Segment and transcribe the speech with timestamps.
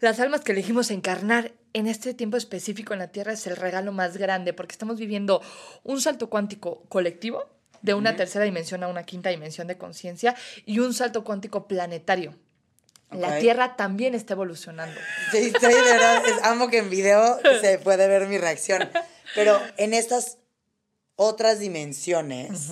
[0.00, 3.92] las almas que elegimos encarnar en este tiempo específico en la Tierra es el regalo
[3.92, 5.42] más grande porque estamos viviendo
[5.82, 7.48] un salto cuántico colectivo
[7.82, 12.34] de una tercera dimensión a una quinta dimensión de conciencia y un salto cuántico planetario.
[13.10, 14.98] La Tierra también está evolucionando.
[15.30, 18.90] Sí, estoy de verdad, amo que en video se puede ver mi reacción.
[19.34, 20.38] Pero en estas
[21.14, 22.70] otras dimensiones,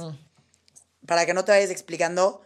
[1.07, 2.44] para que no te vayas explicando,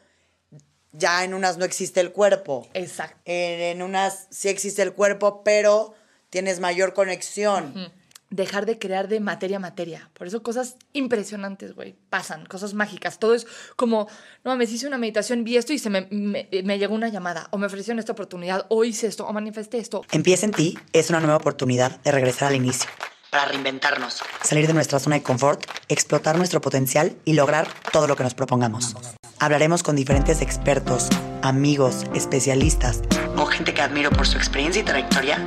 [0.93, 2.66] ya en unas no existe el cuerpo.
[2.75, 3.18] Exacto.
[3.25, 5.95] En, unas sí existe el cuerpo, pero
[6.30, 7.93] tienes mayor conexión.
[8.31, 10.11] Dejar de crear de materia a materia.
[10.12, 13.18] Por eso cosas impresionantes, güey, pasan, cosas mágicas.
[13.18, 14.07] Todo es como,
[14.45, 17.59] no mames, hice una meditación, vi esto y se me, me llegó una llamada, o
[17.59, 20.03] me ofrecieron esta oportunidad, o hice esto, o manifesté esto.
[20.12, 22.90] Empieza en ti es una nueva oportunidad de regresar al inicio
[23.31, 28.17] para reinventarnos, salir de nuestra zona de confort, explotar nuestro potencial y lograr todo lo
[28.17, 28.96] que nos propongamos.
[29.39, 31.09] Hablaremos con diferentes expertos,
[31.43, 33.03] amigos, especialistas
[33.37, 35.47] o gente que admiro por su experiencia y trayectoria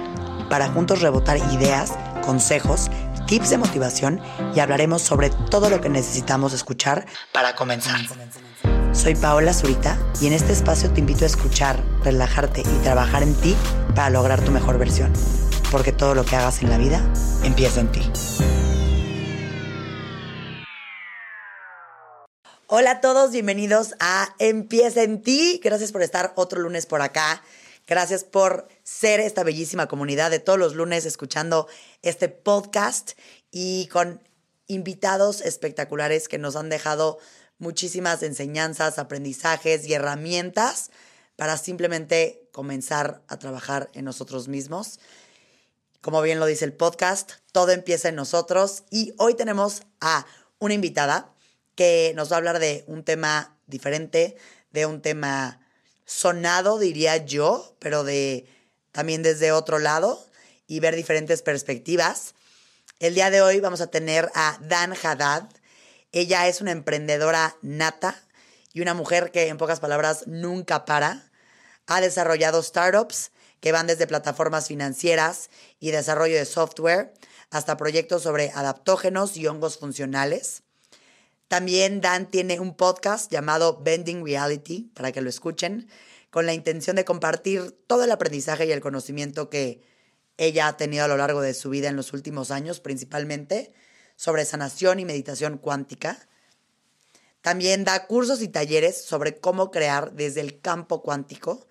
[0.50, 1.94] para juntos rebotar ideas,
[2.26, 2.90] consejos,
[3.26, 4.22] tips de motivación
[4.54, 8.02] y hablaremos sobre todo lo que necesitamos escuchar para comenzar.
[8.92, 13.34] Soy Paola Zurita y en este espacio te invito a escuchar, relajarte y trabajar en
[13.36, 13.56] ti
[13.96, 15.14] para lograr tu mejor versión
[15.72, 17.02] porque todo lo que hagas en la vida
[17.44, 18.02] empieza en ti.
[22.68, 25.60] Hola a todos, bienvenidos a Empieza en ti.
[25.64, 27.42] Gracias por estar otro lunes por acá.
[27.88, 31.68] Gracias por ser esta bellísima comunidad de todos los lunes escuchando
[32.02, 33.12] este podcast
[33.50, 34.22] y con
[34.68, 37.18] invitados espectaculares que nos han dejado
[37.58, 40.92] muchísimas enseñanzas, aprendizajes y herramientas
[41.36, 45.00] para simplemente comenzar a trabajar en nosotros mismos.
[46.02, 50.26] Como bien lo dice el podcast, todo empieza en nosotros y hoy tenemos a
[50.58, 51.32] una invitada
[51.76, 54.36] que nos va a hablar de un tema diferente,
[54.72, 55.62] de un tema
[56.04, 58.48] sonado, diría yo, pero de
[58.92, 60.26] también desde otro lado
[60.66, 62.34] y ver diferentes perspectivas.
[63.00, 65.50] El día de hoy vamos a tener a Dan Haddad.
[66.12, 68.20] Ella es una emprendedora nata
[68.74, 71.30] y una mujer que en pocas palabras nunca para.
[71.86, 73.30] Ha desarrollado startups
[73.62, 75.50] que van desde plataformas financieras
[75.80, 77.14] y desarrollo de software
[77.52, 80.64] hasta proyectos sobre adaptógenos y hongos funcionales.
[81.48, 85.90] También Dan tiene un podcast llamado Bending Reality, para que lo escuchen,
[86.30, 89.82] con la intención de compartir todo el aprendizaje y el conocimiento que
[90.38, 93.74] ella ha tenido a lo largo de su vida en los últimos años, principalmente
[94.16, 96.28] sobre sanación y meditación cuántica.
[97.42, 101.68] También da cursos y talleres sobre cómo crear desde el campo cuántico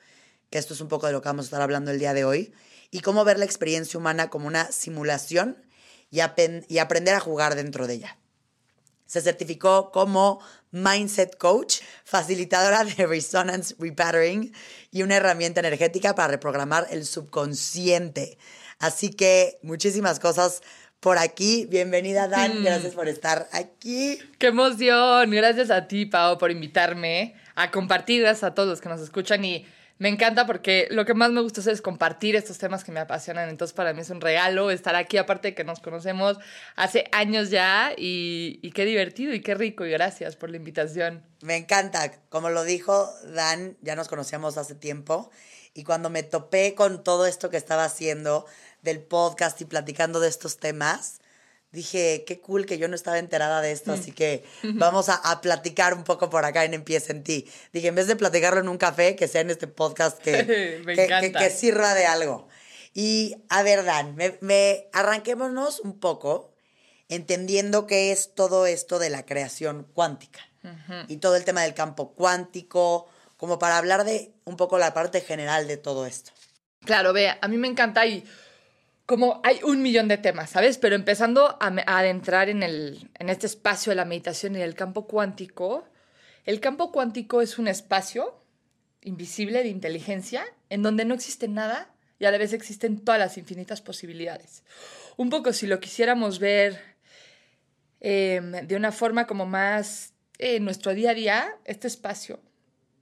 [0.50, 2.24] que esto es un poco de lo que vamos a estar hablando el día de
[2.24, 2.52] hoy,
[2.90, 5.56] y cómo ver la experiencia humana como una simulación
[6.10, 6.20] y,
[6.68, 8.18] y aprender a jugar dentro de ella.
[9.06, 10.40] Se certificó como
[10.70, 14.52] Mindset Coach, facilitadora de Resonance Repattering
[14.90, 18.38] y una herramienta energética para reprogramar el subconsciente.
[18.78, 20.62] Así que muchísimas cosas
[21.00, 21.66] por aquí.
[21.66, 22.60] Bienvenida, Dan.
[22.60, 22.64] Mm.
[22.64, 24.18] Gracias por estar aquí.
[24.38, 25.30] ¡Qué emoción!
[25.30, 28.26] Gracias a ti, Pau, por invitarme a compartir.
[28.26, 29.66] a todos los que nos escuchan y
[30.00, 33.50] me encanta porque lo que más me gusta es compartir estos temas que me apasionan.
[33.50, 36.38] Entonces, para mí es un regalo estar aquí, aparte de que nos conocemos
[36.74, 37.92] hace años ya.
[37.98, 39.84] Y, qué divertido y qué rico.
[39.84, 41.22] Y gracias por la invitación.
[41.42, 42.12] Me encanta.
[42.30, 45.30] Como lo dijo Dan, ya nos conocíamos hace tiempo.
[45.74, 48.46] Y cuando me topé con todo esto que estaba haciendo
[48.80, 51.19] del podcast y platicando de estos temas,
[51.72, 55.94] dije, qué cool que yo no estaba enterada de esto, así que vamos a, platicar
[55.94, 57.48] un poco por acá en Empieza en ti.
[57.72, 61.50] Dije, en vez de platicarlo en un café, que sea en este podcast que, que,
[61.50, 62.48] sirva de algo.
[62.92, 66.52] Y a ver, Dan, me, arranquémonos un poco
[67.08, 70.40] entendiendo qué es todo esto de la creación cuántica
[71.08, 75.22] y todo el tema del campo cuántico, como para hablar de un poco la parte
[75.22, 76.32] general de todo esto.
[76.84, 78.24] Claro, vea, a mí me encanta y
[79.10, 80.78] como hay un millón de temas, ¿sabes?
[80.78, 81.66] Pero empezando a,
[81.98, 85.84] adentrar en, el, en este espacio de la meditación y el campo cuántico,
[86.44, 88.40] el campo cuántico es un espacio
[89.02, 93.36] invisible de inteligencia en donde no existe nada y a la vez existen todas las
[93.36, 94.62] infinitas posibilidades.
[95.16, 96.80] Un poco si lo quisiéramos ver
[97.98, 102.38] em, de una forma como más en nuestro día a día, este espacio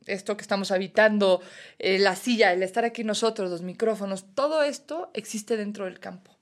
[0.09, 1.41] esto que estamos habitando,
[1.79, 6.37] eh, la silla, el estar aquí nosotros, los micrófonos, todo esto existe dentro del campo.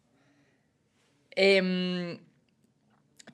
[1.33, 2.19] Em,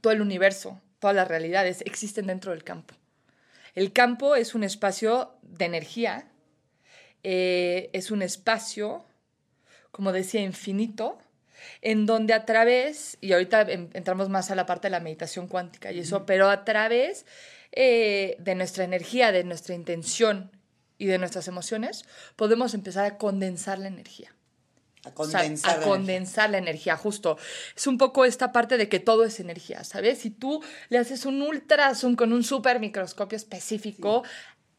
[0.00, 2.94] todo el universo, todas las realidades existen dentro del campo.
[3.75, 6.29] El campo es un espacio de energía,
[7.23, 9.05] eh, es un espacio,
[9.90, 11.19] como decía, infinito,
[11.81, 15.93] en donde a través, y ahorita entramos más a la parte de la meditación cuántica
[15.93, 17.25] y eso, pero a través
[17.73, 20.51] eh, de nuestra energía, de nuestra intención
[20.99, 22.05] y de nuestras emociones,
[22.37, 24.35] podemos empezar a condensar la energía.
[25.05, 25.75] A O sea, condensar.
[25.75, 27.37] a la condensar la energía, justo.
[27.75, 30.19] Es un poco esta parte de que todo es energía, ¿sabes?
[30.19, 34.23] Si tú le haces un ultra zoom con un super microscopio específico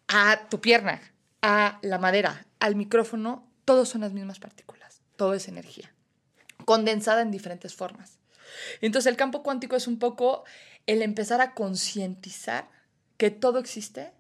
[0.08, 1.02] a tu pierna,
[1.42, 5.02] a la madera, al micrófono, todos son las mismas partículas.
[5.18, 5.94] Todo es energía.
[6.64, 8.20] Condensada en diferentes formas.
[8.80, 10.46] Entonces el campo cuántico es un poco
[10.86, 12.70] el empezar a concientizar
[13.24, 14.12] que todo existe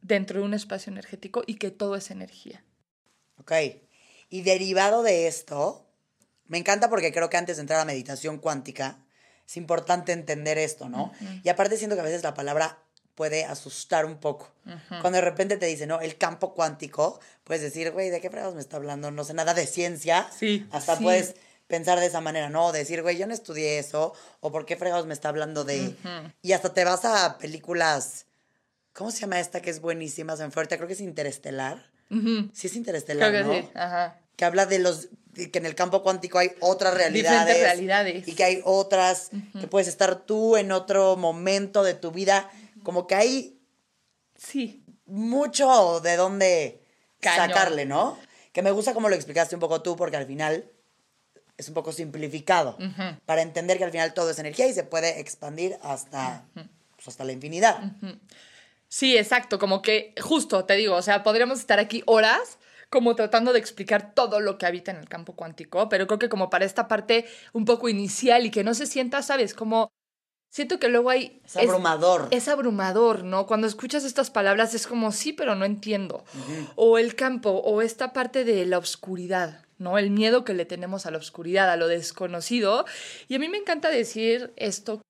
[0.00, 2.62] dentro de un espacio energético y que todo es energía.
[3.40, 3.50] Ok.
[4.28, 5.90] Y derivado de esto,
[6.46, 9.04] me encanta porque creo que antes de entrar a meditación cuántica,
[9.44, 11.12] es importante entender esto, ¿no?
[11.42, 12.78] Y aparte siento que a veces la palabra
[13.16, 14.52] puede asustar un poco.
[15.00, 16.00] Cuando de repente te dicen, ¿no?
[16.00, 19.10] El campo cuántico, puedes decir, güey, ¿de qué fregados me está hablando?
[19.10, 20.30] No sé nada de ciencia.
[20.30, 21.02] Sí, Hasta sí.
[21.02, 21.34] puedes
[21.66, 22.70] pensar de esa manera, ¿no?
[22.70, 25.96] Decir, güey, yo no estudié eso, o ¿por qué fregados me está hablando de...?
[26.40, 28.26] Y hasta te vas a películas...
[28.94, 30.32] ¿Cómo se llama esta que es buenísima?
[30.34, 31.90] Ahorita, creo que es Interestelar.
[32.10, 32.48] Ujú.
[32.54, 33.62] Sí es Interestelar, Creo que ¿no?
[33.66, 33.70] sí.
[33.74, 34.18] Ajá.
[34.36, 38.28] que habla de los que en el campo cuántico hay otras realidades, Diferentes realidades.
[38.28, 39.30] y que hay otras
[39.60, 42.48] que puedes estar tú en otro momento de tu vida,
[42.84, 43.58] como que hay
[44.36, 44.84] Sí.
[45.06, 46.80] mucho de dónde
[47.20, 48.16] sacarle, ¿no?
[48.52, 50.70] Que me gusta como lo explicaste un poco tú porque al final
[51.56, 52.76] es un poco simplificado
[53.26, 57.24] para entender que al final todo es energía y se puede expandir hasta pues, hasta
[57.24, 57.92] la infinidad.
[58.94, 62.60] Sí, exacto, como que justo te digo, o sea, podríamos estar aquí horas
[62.90, 66.28] como tratando de explicar todo lo que habita en el campo cuántico, pero creo que
[66.28, 69.52] como para esta parte un poco inicial y que no se sienta, ¿sabes?
[69.52, 69.90] Como
[70.48, 71.42] siento que luego hay...
[71.44, 72.28] Es abrumador.
[72.30, 73.48] Es, abrumador, ¿no?
[73.48, 76.22] Cuando escuchas estas palabras es como, sí, pero no entiendo.
[76.76, 79.98] O el campo, o esta parte de la oscuridad, ¿no?
[79.98, 82.84] El miedo que le tenemos a la oscuridad, a lo desconocido.
[83.26, 85.03] Y a mí me encanta decir esto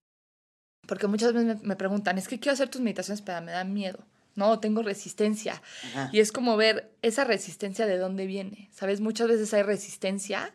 [0.86, 3.98] porque muchas veces me, preguntan, es que quiero hacer tus meditaciones, pero me da miedo.
[4.36, 5.62] No, tengo resistencia.
[5.90, 6.10] Ajá.
[6.12, 8.68] Y es como ver esa resistencia de dónde viene.
[8.72, 9.00] ¿Sabes?
[9.00, 10.52] Muchas veces hay resistencia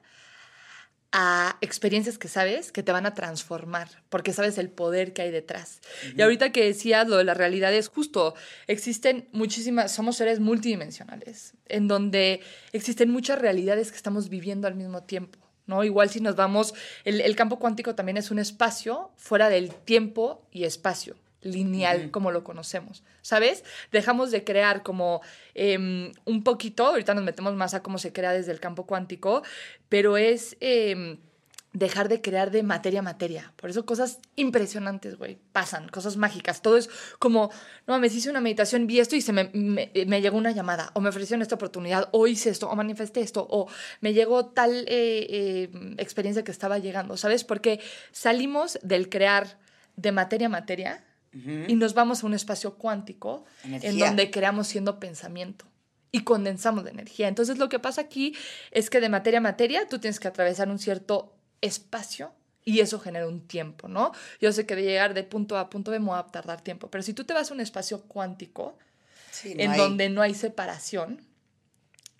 [1.12, 5.32] a experiencias que sabes que te van a transformar, porque sabes el poder que hay
[5.32, 5.82] detrás.
[6.16, 8.36] Y ahorita que decías lo de la realidad es justo,
[8.68, 12.42] existen muchísimas, somos seres multidimensionales, en donde
[12.74, 15.40] existen muchas realidades que estamos viviendo al mismo tiempo.
[15.70, 15.86] ¿No?
[15.86, 16.74] Igual si nos vamos,
[17.06, 22.32] el, el campo cuántico también es un espacio fuera del tiempo y espacio lineal como
[22.32, 23.64] lo conocemos, ¿sabes?
[23.92, 25.22] Dejamos de crear como
[25.54, 29.44] em, un poquito, ahorita nos metemos más a cómo se crea desde el campo cuántico,
[29.88, 31.18] pero es em,
[31.74, 33.54] dejar de crear de materia a materia.
[33.56, 36.62] Por eso cosas impresionantes, güey, pasan, cosas mágicas.
[36.62, 36.90] Todo es
[37.20, 37.52] como,
[37.86, 40.92] no mames, hice una meditación, vi esto y se me, me, me llegó una llamada,
[40.96, 43.68] o me ofrecieron esta oportunidad, o hice esto, o manifesté esto, o
[44.02, 47.44] me llegó tal eh, eh, experiencia que estaba llegando, ¿sabes?
[47.44, 47.80] Porque
[48.12, 49.60] salimos del crear
[49.96, 51.04] de materia a materia
[51.68, 55.66] y nos vamos a un espacio cuántico en donde creamos siendo pensamiento
[56.12, 57.28] y condensamos de energía.
[57.28, 58.36] Entonces lo que pasa aquí
[58.72, 62.32] es que de materia a materia tú tienes que atravesar un cierto espacio
[62.66, 64.12] y eso genera un tiempo, ¿no?
[64.42, 66.62] Yo sé que de llegar de punto A a punto B me va a tardar
[66.62, 68.78] tiempo, pero si tú te vas a un espacio cuántico
[69.32, 71.22] Sí, no en hay- donde no hay separación,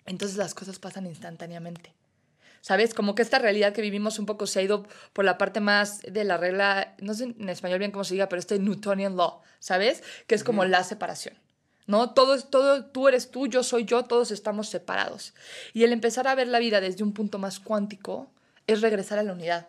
[0.06, 1.92] entonces las cosas pasan instantáneamente.
[2.62, 2.92] ¿Sabes?
[2.92, 6.00] Como que esta realidad que vivimos un poco se ha ido por la parte más
[6.02, 9.40] de la regla, no sé en español bien cómo se diga, pero este Newtonian Law,
[9.60, 10.02] ¿sabes?
[10.26, 11.34] Que es como la separación.
[11.86, 12.10] ¿No?
[12.12, 15.32] Todo es todo, tú eres tú, yo soy yo, todos estamos separados.
[15.72, 18.30] Y el empezar a ver la vida desde un punto más cuántico
[18.72, 19.68] es regresar a la unidad.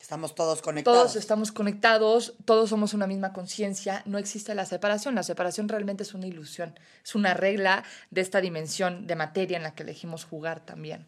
[0.00, 0.98] Estamos todos conectados.
[0.98, 5.14] Todos estamos conectados, todos somos una misma conciencia, no existe la separación.
[5.14, 9.64] La separación realmente es una ilusión, es una regla de esta dimensión de materia en
[9.64, 11.06] la que elegimos jugar también.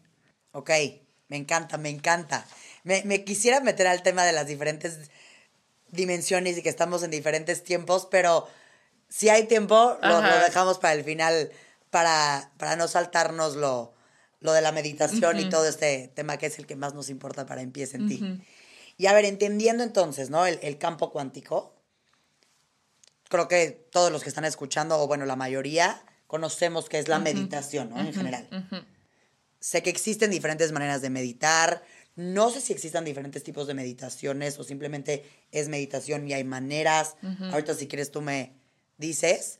[0.51, 0.71] Ok,
[1.29, 2.45] me encanta, me encanta.
[2.83, 5.09] Me, me quisiera meter al tema de las diferentes
[5.91, 8.47] dimensiones y que estamos en diferentes tiempos, pero
[9.11, 11.51] si hay tiempo, lo, dejamos para el final,
[11.89, 13.55] para, para no saltarnos
[14.41, 17.45] lo, de la meditación y todo este tema que es el que más nos importa
[17.45, 18.43] para Empieza en ti.
[18.97, 20.45] Y a ver, entendiendo entonces, ¿no?
[20.45, 21.73] El, el campo cuántico,
[23.29, 27.19] creo que todos los que están escuchando, o bueno, la mayoría, conocemos que es la
[27.19, 27.99] meditación, ¿no?
[27.99, 28.47] En general.
[29.59, 31.83] Sé que existen diferentes maneras de meditar.
[32.15, 37.15] No sé si existan diferentes tipos de meditaciones o simplemente es meditación y hay maneras.
[37.51, 38.53] Ahorita si quieres tú me
[38.97, 39.59] dices.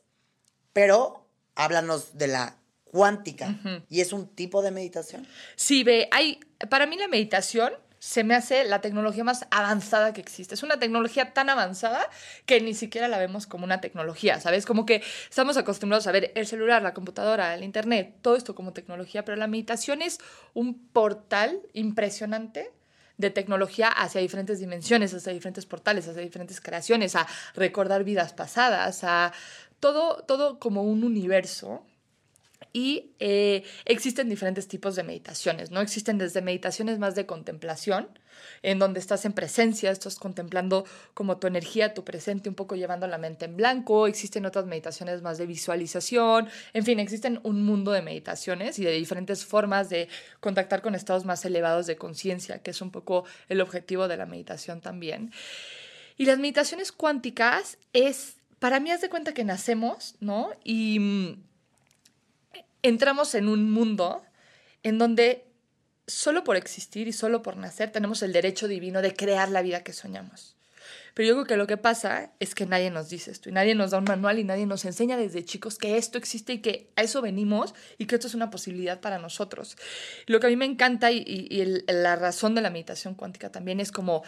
[0.72, 2.61] Pero háblanos de la
[2.92, 3.58] cuántica.
[3.88, 5.26] ¿Y es un tipo de meditación?
[5.56, 10.20] Sí, ve, hay, para mí la meditación se me hace la tecnología más avanzada que
[10.20, 10.54] existe.
[10.54, 12.06] Es una tecnología tan avanzada
[12.44, 14.66] que ni siquiera la vemos como una tecnología, ¿sabes?
[14.66, 18.72] Como que estamos acostumbrados a ver el celular, la computadora, el internet, todo esto como
[18.74, 20.18] tecnología, pero la meditación es
[20.52, 22.72] un portal impresionante
[23.16, 29.02] de tecnología hacia diferentes dimensiones, hacia diferentes portales, hacia diferentes creaciones, a recordar vidas pasadas,
[29.04, 29.32] a
[29.80, 31.86] todo, todo como un universo
[32.72, 35.80] y eh, existen diferentes tipos de meditaciones, ¿no?
[35.80, 38.08] Existen desde meditaciones más de contemplación,
[38.62, 43.06] en donde estás en presencia, estás contemplando como tu energía, tu presente, un poco llevando
[43.06, 44.06] la mente en blanco.
[44.06, 46.48] Existen otras meditaciones más de visualización.
[46.72, 50.08] En fin, existen un mundo de meditaciones y de diferentes formas de
[50.40, 54.26] contactar con estados más elevados de conciencia, que es un poco el objetivo de la
[54.26, 55.30] meditación también.
[56.16, 60.50] Y las meditaciones cuánticas es, para mí, haz de cuenta que nacemos, ¿no?
[60.64, 61.51] Y mm,
[62.82, 64.22] entramos en un mundo
[64.82, 65.46] en donde
[66.06, 69.82] solo por existir y solo por nacer tenemos el derecho divino de crear la vida
[69.82, 70.56] que soñamos.
[71.14, 73.74] Pero yo creo que lo que pasa es que nadie nos dice esto y nadie
[73.74, 76.90] nos da un manual y nadie nos enseña desde chicos que esto existe y que
[76.96, 79.76] a eso venimos y que esto es una posibilidad para nosotros.
[80.26, 83.92] Lo que a mí me encanta y, la razón de la meditación cuántica también es
[83.92, 84.22] como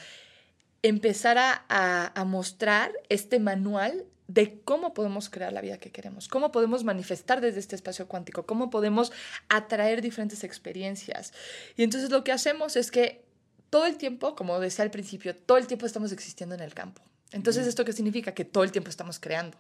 [0.83, 6.51] empezar a, a mostrar este manual de cómo podemos crear la vida que queremos, cómo
[6.51, 9.13] podemos manifestar desde este espacio cuántico, cómo podemos
[9.49, 11.33] atraer diferentes experiencias.
[11.77, 13.25] Y entonces lo que hacemos es que
[13.71, 17.03] todo el tiempo, como decía al principio, todo el tiempo estamos existiendo en el campo.
[17.33, 18.33] Entonces, ¿esto qué significa?
[18.33, 19.59] Que todo el tiempo estamos creando.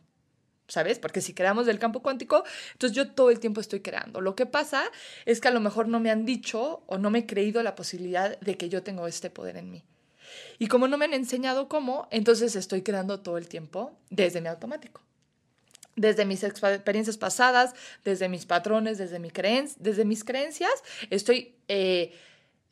[0.68, 0.98] ¿Sabes?
[0.98, 4.20] Porque si creamos del campo cuántico, entonces yo todo el tiempo estoy creando.
[4.20, 4.84] Lo que pasa
[5.26, 7.74] es que a lo mejor no me han dicho o no me he creído la
[7.74, 9.84] posibilidad de que yo tengo este poder en mí.
[10.58, 14.48] Y como no me han enseñado cómo, entonces estoy creando todo el tiempo desde mi
[14.48, 15.00] automático.
[15.96, 17.74] Desde mis experiencias pasadas,
[18.04, 19.30] desde mis patrones, desde, mi
[19.78, 20.72] desde mis creencias,
[21.10, 22.12] estoy eh,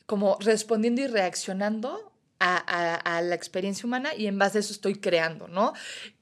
[0.06, 4.96] como respondiendo y reaccionando a, a, la experiencia humana y en base a eso estoy
[4.96, 5.74] creando, ¿no?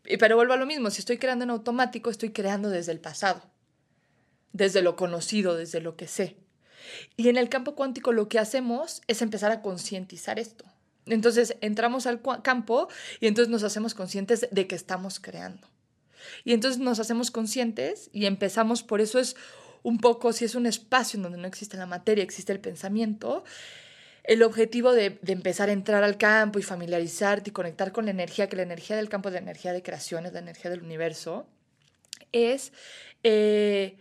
[0.02, 3.42] Pero vuelvo a lo mismo, si estoy creando en automático, estoy creando desde el pasado,
[4.52, 6.36] desde lo conocido, desde lo que sé.
[7.16, 10.64] Y en el campo cuántico lo que hacemos es empezar a concientizar esto.
[11.10, 12.88] Entonces entramos al campo
[13.20, 15.68] y entonces nos hacemos conscientes de que estamos creando.
[16.44, 19.36] Y entonces nos hacemos conscientes y empezamos, por eso es
[19.82, 23.44] un poco, si es un espacio en donde no existe la materia, existe el pensamiento,
[24.24, 28.48] el objetivo de, empezar a entrar al campo y familiarizarte y conectar con la energía,
[28.48, 31.46] que la energía del campo es la energía de creación, es la energía del universo,
[32.32, 32.72] es
[33.24, 33.96] eh,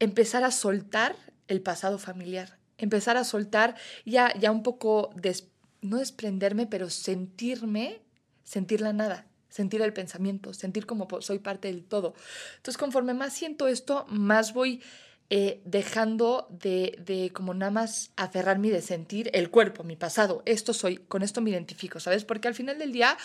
[0.00, 1.14] empezar a soltar
[1.46, 8.00] el pasado familiar, empezar a soltar ya, ya un poco después no desprenderme, pero sentirme,
[8.44, 12.14] sentir la nada, sentir el pensamiento, sentir como soy parte del todo.
[12.56, 14.82] Entonces, conforme más siento esto, más voy
[15.30, 20.42] eh, dejando de, de, como nada más aferrarme de sentir el cuerpo, mi pasado.
[20.46, 22.24] Esto soy, con esto me identifico, ¿sabes?
[22.24, 23.16] Porque al final del día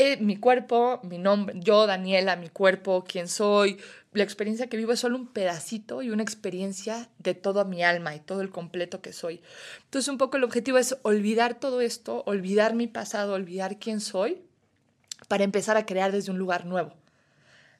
[0.00, 3.78] eh, mi cuerpo, mi nombre, yo, Daniela, mi cuerpo, quién soy,
[4.12, 8.14] la experiencia que vivo es solo un pedacito y una experiencia de toda mi alma
[8.14, 9.42] y todo el completo que soy.
[9.84, 14.42] Entonces un poco el objetivo es olvidar todo esto, olvidar mi pasado, olvidar quién soy,
[15.28, 16.94] para empezar a crear desde un lugar nuevo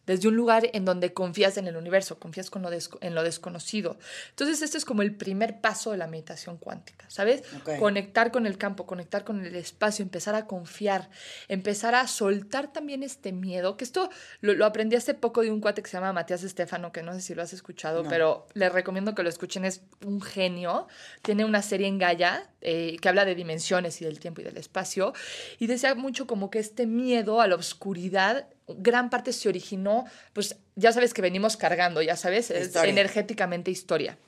[0.09, 3.99] desde un lugar en donde confías en el universo, confías con lo en lo desconocido.
[4.31, 7.43] Entonces, este es como el primer paso de la meditación cuántica, ¿sabes?
[7.79, 11.11] Conectar con el campo, conectar con el espacio, empezar a confiar,
[11.49, 14.09] empezar a soltar también este miedo, que esto
[14.41, 17.21] lo, aprendí hace poco de un cuate que se llama Matías Estefano, que no sé
[17.21, 20.89] si lo has escuchado, pero les recomiendo que lo escuchen, es un genio,
[21.21, 24.57] tiene una serie en Gaia eh, que habla de dimensiones y del tiempo y del
[24.57, 25.13] espacio,
[25.59, 30.57] y decía mucho como que este miedo a la oscuridad gran parte se originó, pues
[30.77, 34.19] ya sabes que venimos cargando, ya sabes, es energéticamente historia.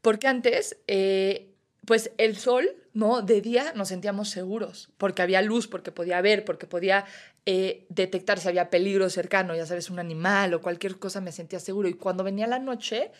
[0.00, 1.54] Porque antes, eh,
[1.86, 3.22] pues el sol, ¿no?
[3.22, 7.04] De día nos sentíamos seguros, porque había luz, porque podía ver, porque podía
[7.46, 11.60] eh, detectar si había peligro cercano, ya sabes, un animal o cualquier cosa, me sentía
[11.60, 11.88] seguro.
[11.88, 13.10] Y cuando venía la noche,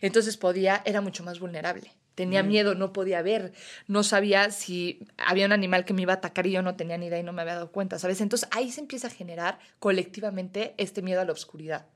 [0.00, 1.92] entonces podía, era mucho más vulnerable.
[2.14, 3.52] Tenía miedo, no podía ver,
[3.88, 6.96] no sabía si había un animal que me iba a atacar y yo no tenía
[6.96, 8.20] ni idea y no me había dado cuenta, ¿sabes?
[8.20, 11.86] Entonces ahí se empieza a generar colectivamente este miedo a la oscuridad.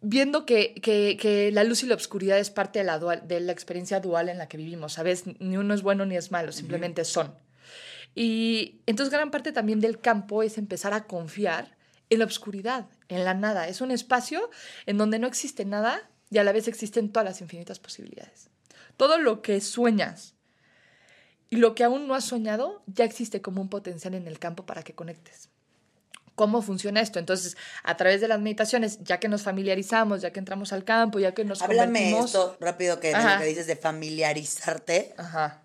[0.00, 4.00] Viendo que, que, la luz y la oscuridad es parte de la, de la experiencia
[4.00, 5.24] dual en la que vivimos, ¿sabes?
[5.40, 7.34] Ni uno es bueno ni es malo, simplemente son.
[8.14, 11.76] Y entonces gran parte también del campo es empezar a confiar
[12.10, 13.68] en la oscuridad, en la nada.
[13.68, 14.50] Es un espacio
[14.86, 18.49] en donde no existe nada y a la vez existen todas las infinitas posibilidades.
[19.00, 20.34] Todo lo que sueñas
[21.48, 24.66] y lo que aún no has soñado ya existe como un potencial en el campo
[24.66, 25.48] para que conectes.
[26.34, 27.18] ¿Cómo funciona esto?
[27.18, 31.18] Entonces, a través de las meditaciones, ya que nos familiarizamos, ya que entramos al campo,
[31.18, 35.14] ya que nos Háblame esto rápido que, que dices de familiarizarte.
[35.16, 35.62] Ajá.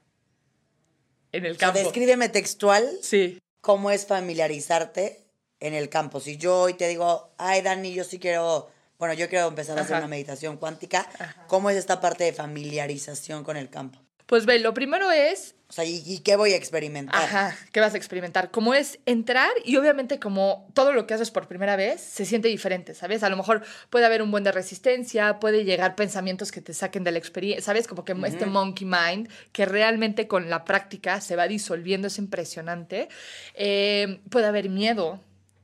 [1.33, 1.77] En el campo.
[1.77, 2.89] descríbeme textual.
[3.01, 3.41] Sí.
[3.59, 5.25] ¿Cómo es familiarizarte
[5.59, 6.21] en el campo?
[6.21, 8.71] Si yo hoy te digo, ay, Dani, yo sí quiero
[9.05, 11.07] bueno, yo quiero empezar a hacer una meditación cuántica.
[11.47, 13.99] ¿Cómo es esta parte de familiarización con el campo?
[14.25, 17.21] Pues ve, lo primero es O sea, ¿y, y qué voy a experimentar?
[17.21, 18.49] Ajá, ¿qué vas a experimentar?
[18.49, 22.47] Como es entrar y obviamente como todo lo que haces por primera vez se siente
[22.47, 23.21] diferente, ¿sabes?
[23.21, 27.03] A lo mejor puede haber un buen de resistencia, puede llegar pensamientos que te saquen
[27.03, 27.85] de la experiencia, ¿sabes?
[27.87, 33.09] Como que este monkey mind que realmente con la práctica se va disolviendo, es impresionante.
[33.53, 35.19] Eh, puede haber miedo,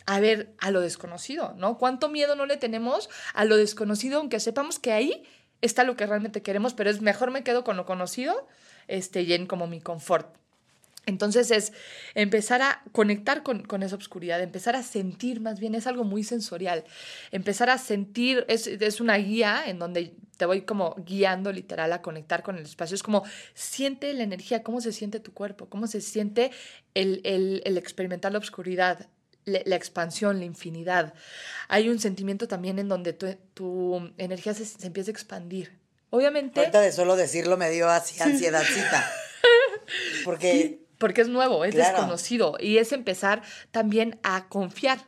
[0.05, 1.77] a ver a lo desconocido, ¿no?
[1.77, 5.23] ¿Cuánto miedo no le tenemos a lo desconocido, aunque sepamos que ahí
[5.61, 8.47] está lo que realmente queremos, pero es mejor me quedo con lo conocido
[8.87, 10.35] este, y en como mi confort.
[11.07, 11.73] Entonces es
[12.13, 16.23] empezar a conectar con, con, esa oscuridad, empezar a sentir más bien, es algo muy
[16.23, 16.83] sensorial,
[17.31, 22.03] empezar a sentir, es, es, una guía en donde te voy como guiando literal a
[22.03, 23.23] conectar con el espacio, es como
[23.55, 26.51] siente la energía, cómo se siente tu cuerpo, cómo se siente
[26.93, 29.09] el, el, el experimentar la oscuridad,
[29.51, 31.13] la, expansión, la infinidad.
[31.67, 35.81] Hay un sentimiento también en donde tu, tu energía se, se empieza a expandir,
[36.11, 36.59] Obviamente.
[36.59, 39.09] Ahorita de solo decirlo me dio así ansiedadcita.
[40.25, 40.79] Porque.
[40.97, 41.97] Porque es nuevo, es claro.
[41.97, 42.57] desconocido.
[42.59, 43.41] Y es empezar
[43.71, 44.99] también a confiar.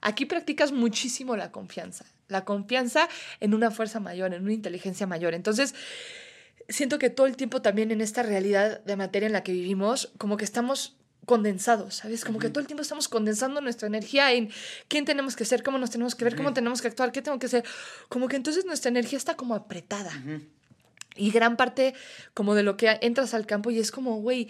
[0.00, 2.04] Aquí practicas muchísimo la confianza.
[2.26, 5.34] La confianza en una fuerza mayor, en una inteligencia mayor.
[5.34, 5.74] Entonces,
[6.68, 10.10] siento que todo el tiempo también en esta realidad de materia en la que vivimos,
[10.18, 10.95] como que estamos
[11.26, 12.24] condensados, ¿sabes?
[12.24, 12.44] Como uh -huh.
[12.44, 14.50] que todo el tiempo estamos condensando nuestra energía en
[14.88, 16.38] quién tenemos que ser, cómo nos tenemos que ver, uh -huh.
[16.38, 17.64] cómo tenemos que actuar, qué tengo que hacer.
[18.08, 20.12] Como que entonces nuestra energía está como apretada.
[20.24, 20.40] Uh -huh.
[21.16, 21.94] Y gran parte
[22.34, 24.48] como de lo que entras al campo y es como, güey,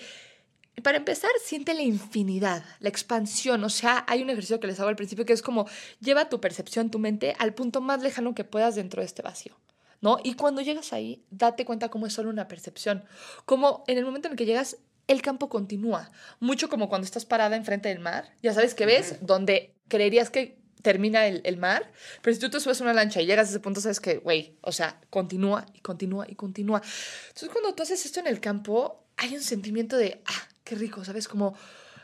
[0.82, 3.64] para empezar, siente la infinidad, la expansión.
[3.64, 5.66] O sea, hay un ejercicio que les hago al principio que es como
[6.00, 9.56] lleva tu percepción, tu mente al punto más lejano que puedas dentro de este vacío.
[10.02, 10.18] ¿No?
[10.22, 13.04] Y cuando llegas ahí, date cuenta cómo es solo una percepción.
[13.46, 14.76] Como en el momento en el que llegas,
[15.06, 16.10] el campo continúa.
[16.40, 18.32] Mucho como cuando estás parada enfrente del mar.
[18.42, 21.90] Ya sabes que ves donde creerías que termina el, el, mar,
[22.22, 24.18] pero si tú te subes a una lancha y llegas a ese punto, sabes que,
[24.18, 26.80] güey, o sea, continúa y continúa y continúa.
[27.28, 31.04] Entonces, cuando tú haces esto en el campo, hay un sentimiento de, ah, qué rico,
[31.04, 31.26] ¿sabes?
[31.26, 31.56] Como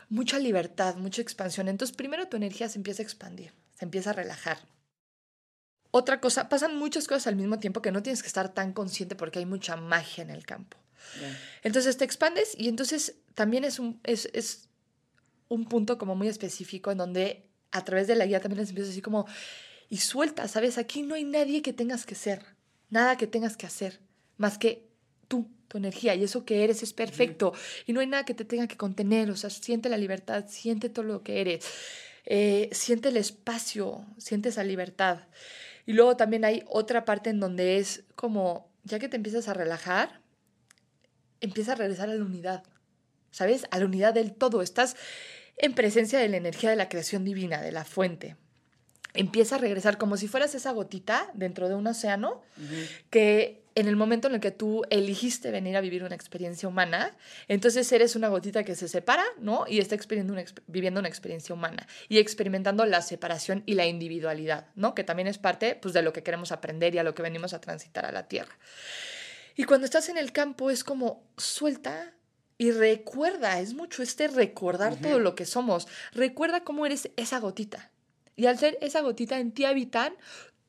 [0.09, 1.69] mucha libertad, mucha expansión.
[1.69, 4.57] Entonces, primero tu energía se empieza a expandir, se empieza a relajar.
[5.91, 9.15] Otra cosa, pasan muchas cosas al mismo tiempo que no tienes que estar tan consciente
[9.15, 10.82] porque hay mucha magia en el campo.
[11.19, 11.39] Yeah.
[11.63, 14.69] Entonces te expandes y entonces también es un, es, es
[15.47, 18.91] un punto como muy específico en donde a través de la guía también les empiezo
[18.91, 19.25] así como,
[19.89, 20.77] y suelta, ¿sabes?
[20.77, 22.43] Aquí no hay nadie que tengas que ser,
[22.89, 23.99] nada que tengas que hacer,
[24.37, 24.87] más que
[25.27, 27.53] tú, tu energía, y eso que eres es perfecto,
[27.85, 30.89] y no hay nada que te tenga que contener, o sea, siente la libertad, siente
[30.89, 31.65] todo lo que eres,
[32.25, 35.27] eh, siente el espacio, siente esa libertad.
[35.85, 39.53] Y luego también hay otra parte en donde es como, ya que te empiezas a
[39.53, 40.21] relajar,
[41.43, 42.63] empieza a regresar a la unidad,
[43.31, 43.67] ¿sabes?
[43.69, 44.61] A la unidad del todo.
[44.61, 44.95] Estás
[45.57, 48.37] en presencia de la energía de la creación divina, de la fuente.
[49.13, 52.87] Empieza a regresar como si fueras esa gotita dentro de un océano uh -huh.
[53.11, 57.15] que en el momento en el que tú eligiste venir a vivir una experiencia humana,
[57.47, 59.65] entonces eres una gotita que se separa, ¿no?
[59.67, 64.93] Y está una, viviendo una experiencia humana y experimentando la separación y la individualidad, ¿no?
[64.93, 67.53] Que también es parte pues, de lo que queremos aprender y a lo que venimos
[67.53, 68.57] a transitar a la tierra.
[69.55, 72.13] Y cuando estás en el campo es como suelta
[72.57, 75.01] y recuerda, es mucho este recordar uh -huh.
[75.01, 75.87] todo lo que somos.
[76.13, 77.91] Recuerda cómo eres esa gotita.
[78.35, 80.13] Y al ser esa gotita en ti habitan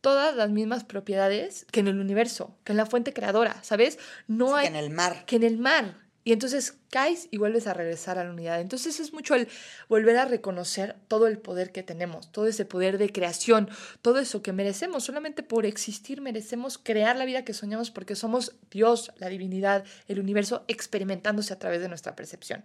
[0.00, 3.98] todas las mismas propiedades que en el universo, que en la fuente creadora, ¿sabes?
[4.26, 5.24] No sí, hay que en el mar.
[5.24, 6.03] Que en el mar.
[6.24, 8.60] Y entonces caes y vuelves a regresar a la unidad.
[8.60, 9.46] Entonces es mucho el
[9.88, 13.68] volver a reconocer todo el poder que tenemos, todo ese poder de creación,
[14.00, 15.04] todo eso que merecemos.
[15.04, 20.18] Solamente por existir merecemos crear la vida que soñamos porque somos Dios, la divinidad, el
[20.18, 22.64] universo experimentándose a través de nuestra percepción.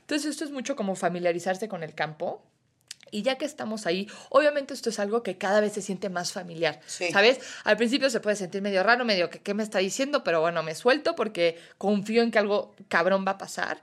[0.00, 2.42] Entonces esto es mucho como familiarizarse con el campo,
[3.10, 6.32] y ya que estamos ahí, obviamente esto es algo que cada vez se siente más
[6.32, 7.10] familiar, sí.
[7.10, 7.40] ¿sabes?
[7.64, 10.62] Al principio se puede sentir medio raro, medio que qué me está diciendo, pero bueno,
[10.62, 13.80] me suelto porque confío en que algo cabrón va a pasar.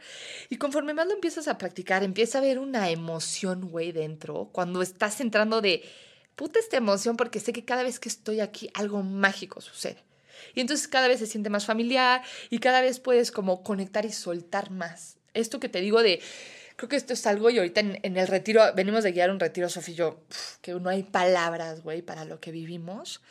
[0.49, 4.81] Y conforme más lo empiezas a practicar, empieza a haber una emoción, güey, dentro, cuando
[4.81, 5.83] estás entrando de
[6.35, 10.03] puta esta emoción porque sé que cada vez que estoy aquí algo mágico sucede.
[10.55, 14.11] Y entonces cada vez se siente más familiar y cada vez puedes como conectar y
[14.11, 15.17] soltar más.
[15.33, 16.21] Esto que te digo de
[16.83, 19.39] creo que esto es algo y ahorita en, en el retiro, venimos de guiar un
[19.39, 23.21] retiro, Sofía y yo, pff, que no hay palabras, güey, para lo que vivimos.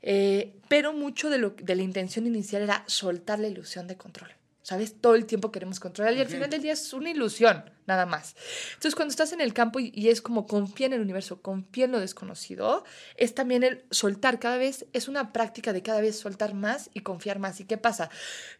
[0.00, 4.30] Eh, pero mucho de, lo, de la intención inicial era soltar la ilusión de control.
[4.62, 4.98] ¿Sabes?
[4.98, 8.34] Todo el tiempo queremos controlar y al final del día es una ilusión, nada más.
[8.68, 11.84] Entonces, cuando estás en el campo y, y, es como confía en el universo, confía
[11.84, 12.82] en lo desconocido,
[13.18, 17.00] es también el soltar cada vez, es una práctica de cada vez soltar más y
[17.00, 17.60] confiar más.
[17.60, 18.08] ¿Y qué pasa?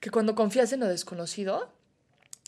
[0.00, 1.72] Que cuando confías en lo desconocido,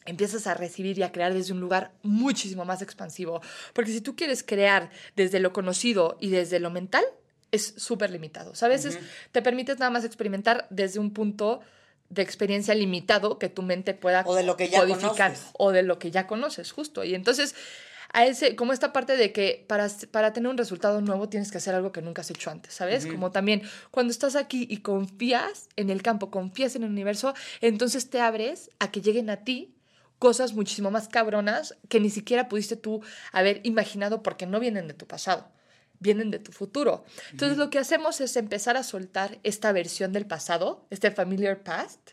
[0.06, 3.40] empiezas a recibir y a crear desde un lugar muchísimo más expansivo.
[3.72, 7.04] Porque si tú quieres crear desde lo conocido y desde lo mental,
[7.52, 8.50] es súper limitado.
[8.52, 9.30] O sea, a veces uh -huh.
[9.32, 11.60] te permites nada más experimentar desde un punto
[12.08, 15.50] de experiencia limitado que tu mente pueda O de lo que ya codificar conoces.
[15.54, 17.02] o de lo que ya conoces, justo.
[17.04, 17.54] Y entonces,
[18.12, 21.58] a ese, como esta parte de que para, para tener un resultado nuevo tienes que
[21.58, 23.06] hacer algo que nunca has hecho antes, ¿sabes?
[23.06, 28.08] Como también cuando estás aquí y confías en el campo, confías en el universo, entonces
[28.08, 29.74] te abres a que lleguen a ti
[30.18, 33.02] cosas muchísimo más cabronas que ni siquiera pudiste tú
[33.32, 35.48] haber imaginado porque no vienen de tu pasado,
[35.98, 37.04] vienen de tu futuro.
[37.30, 42.10] Entonces lo que hacemos es empezar a soltar esta versión del pasado, este familiar past,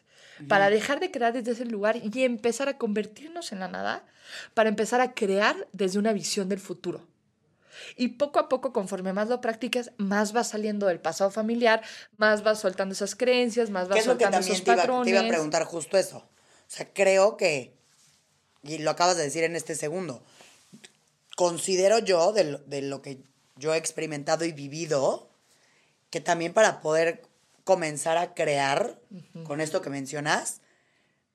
[0.47, 4.05] para dejar de crear desde ese lugar y empezar a convertirnos en la nada,
[4.53, 7.07] para empezar a crear desde una visión del futuro.
[7.95, 11.81] Y poco a poco, conforme más lo practicas, más vas saliendo del pasado familiar,
[12.17, 14.71] más vas soltando esas creencias, más ¿Qué vas es lo que soltando también esos te
[14.71, 15.05] iba, patrones.
[15.05, 16.17] te iba a preguntar justo eso?
[16.17, 16.29] O
[16.67, 17.75] sea, creo que,
[18.63, 20.23] y lo acabas de decir en este segundo,
[21.35, 23.19] considero yo, de lo, de lo que
[23.57, 25.29] yo he experimentado y vivido,
[26.09, 27.23] que también para poder
[27.63, 28.99] comenzar a crear
[29.45, 30.61] con esto que mencionas,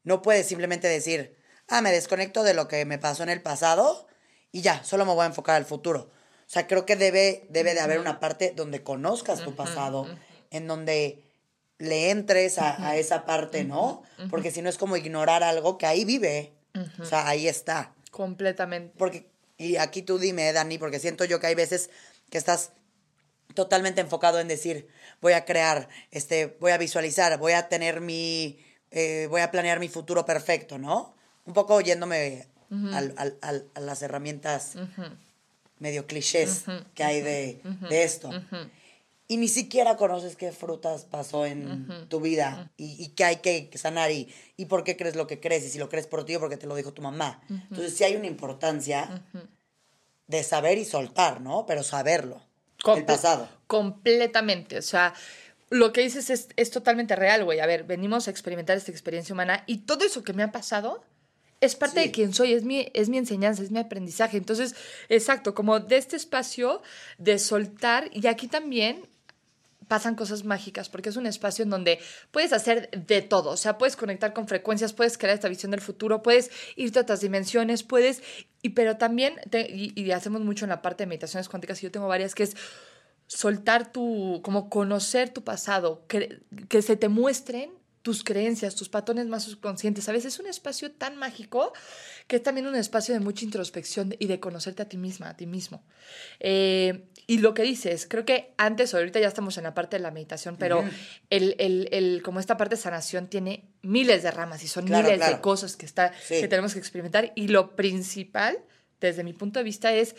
[0.04, 1.36] no puedes simplemente decir,
[1.68, 4.06] ah, me desconecto de lo que me pasó en el pasado
[4.52, 6.10] y ya, solo me voy a enfocar al futuro.
[6.46, 10.06] O sea, creo que debe, debe de haber una parte donde conozcas tu pasado,
[10.50, 11.22] en donde
[11.76, 14.02] le entres a, a esa parte, ¿no?
[14.30, 16.54] Porque si no es como ignorar algo que ahí vive.
[17.00, 17.92] O sea, ahí está.
[18.10, 18.94] Completamente.
[18.96, 21.90] Porque, y aquí tú dime, Dani, porque siento yo que hay veces
[22.30, 22.72] que estás
[23.54, 24.88] totalmente enfocado en decir,
[25.20, 28.58] voy a crear, este, voy a visualizar, voy a tener mi,
[28.90, 31.14] eh, voy a planear mi futuro perfecto, ¿no?
[31.44, 32.46] Un poco oyéndome
[32.94, 34.74] al- al- al- a las herramientas
[35.78, 36.64] medio clichés
[36.94, 38.30] que hay de, de esto.
[39.30, 43.70] Y ni siquiera conoces qué frutas pasó en tu vida y, y qué hay que
[43.76, 46.34] sanar y, y por qué crees lo que crees y si lo crees por ti
[46.36, 47.42] o porque te lo dijo tu mamá.
[47.50, 49.22] Entonces sí hay una importancia
[50.26, 51.66] de saber y soltar, ¿no?
[51.66, 52.42] Pero saberlo.
[52.78, 53.48] el Comple- pasado.
[53.66, 54.78] Completamente.
[54.78, 55.12] O sea,
[55.68, 57.60] lo que dices es, es totalmente real, güey.
[57.60, 61.02] A ver, venimos a experimentar esta experiencia humana y todo eso que me ha pasado
[61.60, 62.06] es parte Sí.
[62.06, 64.36] de quién soy, es mi, es mi enseñanza, es mi aprendizaje.
[64.38, 64.74] Entonces,
[65.10, 66.80] exacto, como de este espacio
[67.18, 69.02] de soltar y aquí también
[69.88, 71.98] pasan cosas mágicas, porque es un espacio en donde
[72.30, 75.80] puedes hacer de todo, o sea, puedes conectar con frecuencias, puedes crear esta visión del
[75.80, 78.22] futuro, puedes irte a otras dimensiones, puedes,
[78.62, 82.06] y pero también, y hacemos mucho en la parte de meditaciones cuánticas, y yo tengo
[82.06, 82.56] varias, que es
[83.26, 87.70] soltar tu, como conocer tu pasado, que, que se te muestren
[88.02, 90.08] tus creencias, tus patrones más subconscientes.
[90.08, 91.74] A veces es un espacio tan mágico
[92.26, 95.36] que es también un espacio de mucha introspección y de conocerte a ti misma, a
[95.36, 95.82] ti mismo.
[96.40, 99.96] Eh, y lo que dices, creo que antes o ahorita ya estamos en la parte
[99.96, 100.82] de la meditación, pero
[101.30, 105.08] el, el- el- como esta parte de sanación tiene miles de ramas y son Claro,
[105.10, 106.40] miles de cosas que, está, Sí.
[106.40, 107.30] que tenemos que experimentar.
[107.36, 108.58] Y lo principal,
[109.00, 110.16] desde mi punto de vista, es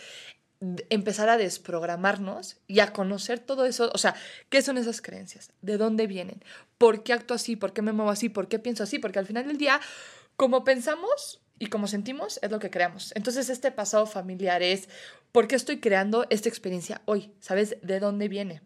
[0.89, 4.13] empezar a desprogramarnos y a conocer todo eso, o sea,
[4.49, 5.51] ¿qué son esas creencias?
[5.61, 6.43] ¿De dónde vienen?
[6.77, 7.55] ¿Por qué actúo así?
[7.55, 8.29] ¿Por qué me muevo así?
[8.29, 8.99] ¿Por qué pienso así?
[8.99, 9.79] Porque al final del día,
[10.35, 13.13] como pensamos y como sentimos, es lo que creamos.
[13.15, 14.89] Entonces, este pasado familiar es,
[15.31, 17.31] ¿por qué estoy creando esta experiencia hoy?
[17.39, 18.61] ¿Sabes de dónde viene?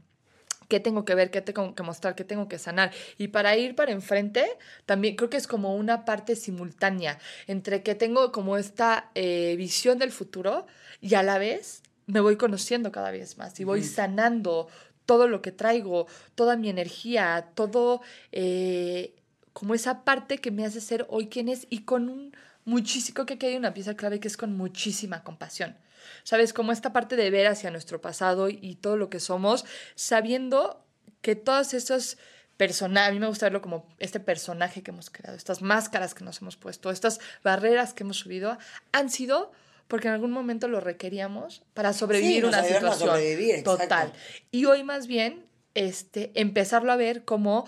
[0.74, 2.92] qué tengo que ver, qué tengo que mostrar, qué tengo que sanar.
[3.20, 4.46] Y para ir para enfrente,
[4.88, 10.00] también creo que es como una parte simultánea entre que tengo como esta eh, visión
[10.00, 10.66] del futuro
[11.00, 14.68] y a la vez me voy conociendo cada vez más y voy sanando
[15.06, 19.14] todo lo que traigo, toda mi energía, todo eh,
[19.54, 23.26] como esa parte que me hace ser hoy quien es y con un muchísimo, creo
[23.26, 25.76] que aquí hay una pieza clave que es con muchísima compasión.
[26.24, 26.54] ¿Sabes?
[26.54, 30.86] Como esta parte de ver hacia nuestro pasado y todo lo que somos, sabiendo
[31.22, 32.18] que todas esas
[32.58, 36.24] personajes, a mí me gusta verlo como este personaje que hemos creado, estas máscaras que
[36.24, 38.58] nos hemos puesto, estas barreras que hemos subido,
[38.92, 39.52] han sido
[39.88, 43.10] porque en algún momento lo requeríamos para sobrevivir nos una situación.
[43.10, 43.64] sobrevivir.
[43.64, 44.14] Total.
[44.52, 47.68] Y hoy más bien, este, empezarlo a ver como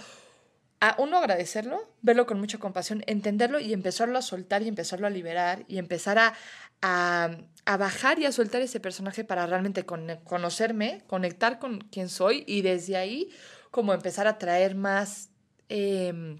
[0.79, 5.09] a uno agradecerlo, verlo con mucha compasión, entenderlo y empezarlo a soltar y empezarlo a
[5.09, 6.33] liberar y empezar a,
[6.81, 12.09] a, a bajar y a soltar ese personaje para realmente con- conocerme, conectar con quién
[12.09, 13.29] soy y desde ahí
[13.71, 15.29] como empezar a traer más
[15.69, 16.39] em,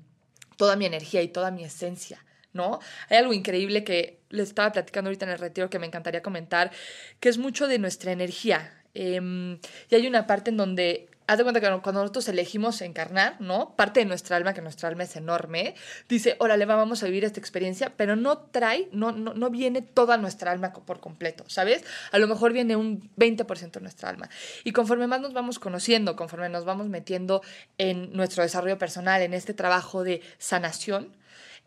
[0.58, 2.24] toda mi energía y toda mi esencia.
[2.54, 2.80] ¿No?
[3.10, 6.72] Hay algo increíble que les estaba platicando ahorita en el retiro que me encantaría comentar,
[7.20, 8.82] que es mucho de nuestra energía.
[8.94, 13.40] Em, y hay una parte en donde, haz de cuenta que cuando nosotros elegimos encarnar,
[13.40, 13.76] ¿no?
[13.76, 15.76] Parte de nuestra alma, que nuestra alma es enorme,
[16.08, 19.82] dice, órale, va, vamos a vivir esta experiencia, pero no trae, no, no, no viene
[19.82, 21.84] toda nuestra alma por completo, ¿sabes?
[22.12, 24.30] A lo mejor viene un 20% de nuestra alma.
[24.64, 27.42] Y conforme más nos vamos conociendo, conforme nos vamos metiendo
[27.78, 31.16] en nuestro desarrollo personal, en este trabajo de sanación,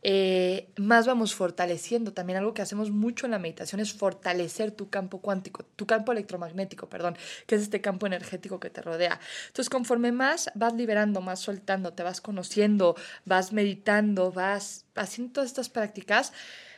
[0.03, 2.13] eh, más vamos fortaleciendo.
[2.13, 6.13] También algo que hacemos mucho en la meditación es fortalecer tu campo cuántico, tu campo
[6.13, 9.21] electromagnético, perdón, que es este campo energético que te rodea.
[9.49, 15.51] Entonces, conforme más vas liberando, más soltando, te vas conociendo, vas meditando, vas haciendo todas
[15.51, 16.33] estas prácticas,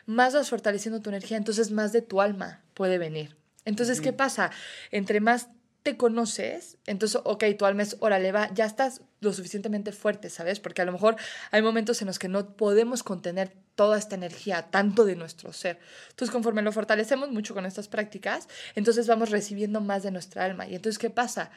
[0.06, 3.36] más vas fortaleciendo tu energía, entonces más de tu alma puede venir.
[3.64, 4.50] Entonces, ¿qué pasa?
[4.90, 5.48] Entre más
[5.82, 10.60] te conoces, entonces, ok, tu alma es, órale, va, ya estás lo suficientemente fuerte, ¿sabes?
[10.60, 11.16] Porque a lo mejor
[11.50, 15.78] hay momentos en los que no podemos contener toda esta energía, tanto de nuestro ser.
[16.10, 20.66] Entonces, conforme lo fortalecemos mucho con estas prácticas, entonces vamos recibiendo más de nuestra alma.
[20.66, 21.50] Y entonces, ¿qué pasa?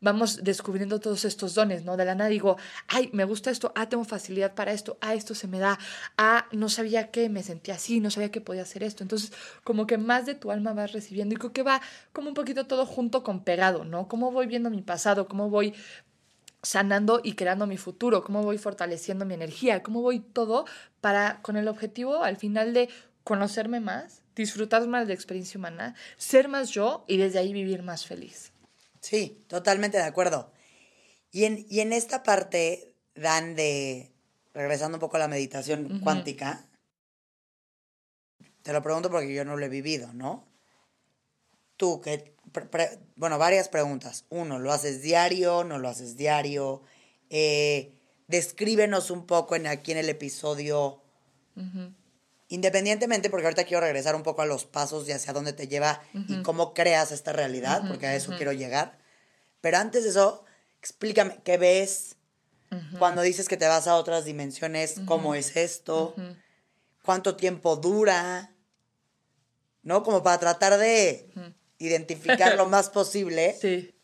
[0.00, 1.96] Vamos descubriendo todos estos dones, ¿no?
[1.96, 2.56] De la nada digo,
[2.86, 5.78] ay, me gusta esto, ah, tengo facilidad para esto, ah, esto se me da,
[6.16, 9.02] ah, no sabía que me sentía así, no sabía que podía hacer esto.
[9.02, 9.32] Entonces,
[9.64, 11.80] como que más de tu alma vas recibiendo y creo que va
[12.12, 14.08] como un poquito todo junto con pegado, ¿no?
[14.08, 15.74] Cómo voy viendo mi pasado, cómo voy
[16.62, 20.64] sanando y creando mi futuro, cómo voy fortaleciendo mi energía, cómo voy todo
[21.00, 22.88] para con el objetivo al final de
[23.24, 27.82] conocerme más, disfrutar más de la experiencia humana, ser más yo y desde ahí vivir
[27.82, 28.52] más feliz.
[29.00, 30.52] Sí, totalmente de acuerdo.
[31.30, 34.12] Y en, y en esta parte, Dan, de,
[34.54, 36.66] regresando un poco a la meditación cuántica,
[38.62, 40.46] te lo pregunto porque yo no lo he vivido, ¿no?
[41.76, 42.34] Tú, que,
[43.16, 44.24] bueno, varias preguntas.
[44.30, 45.64] Uno, ¿lo haces diario?
[45.64, 46.82] ¿No lo haces diario?
[47.30, 47.94] Eh,
[48.26, 51.02] descríbenos un poco en, aquí en el episodio
[52.48, 56.00] Independientemente, porque ahorita quiero regresar un poco a los pasos y hacia dónde te lleva
[56.28, 58.98] y cómo creas esta realidad, porque a eso quiero llegar.
[59.60, 60.44] Pero antes de eso,
[60.80, 62.16] explícame qué ves
[62.98, 66.14] cuando dices que te vas a otras dimensiones, cómo es esto,
[67.02, 68.54] cuánto tiempo dura,
[69.82, 70.02] ¿no?
[70.02, 71.30] Como para tratar de
[71.78, 73.56] identificar lo más posible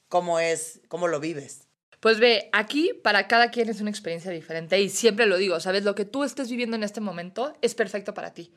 [0.09, 1.67] cómo es, cómo lo vives.
[2.05, 5.85] Pues ve, aquí para cada quien es una experiencia diferente y siempre lo digo, ¿sabes?
[5.85, 8.53] Lo que tú estés viviendo en este momento es perfecto para ti.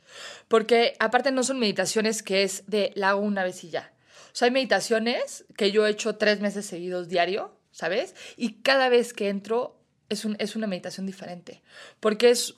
[0.49, 3.93] Porque aparte no son meditaciones que es de la hago una vez y ya.
[4.33, 8.15] O sea, hay meditaciones que yo he hecho tres meses seguidos diario, ¿sabes?
[8.36, 9.79] Y cada vez que entro
[10.10, 11.63] es, un, es una meditación diferente.
[12.01, 12.55] Porque es,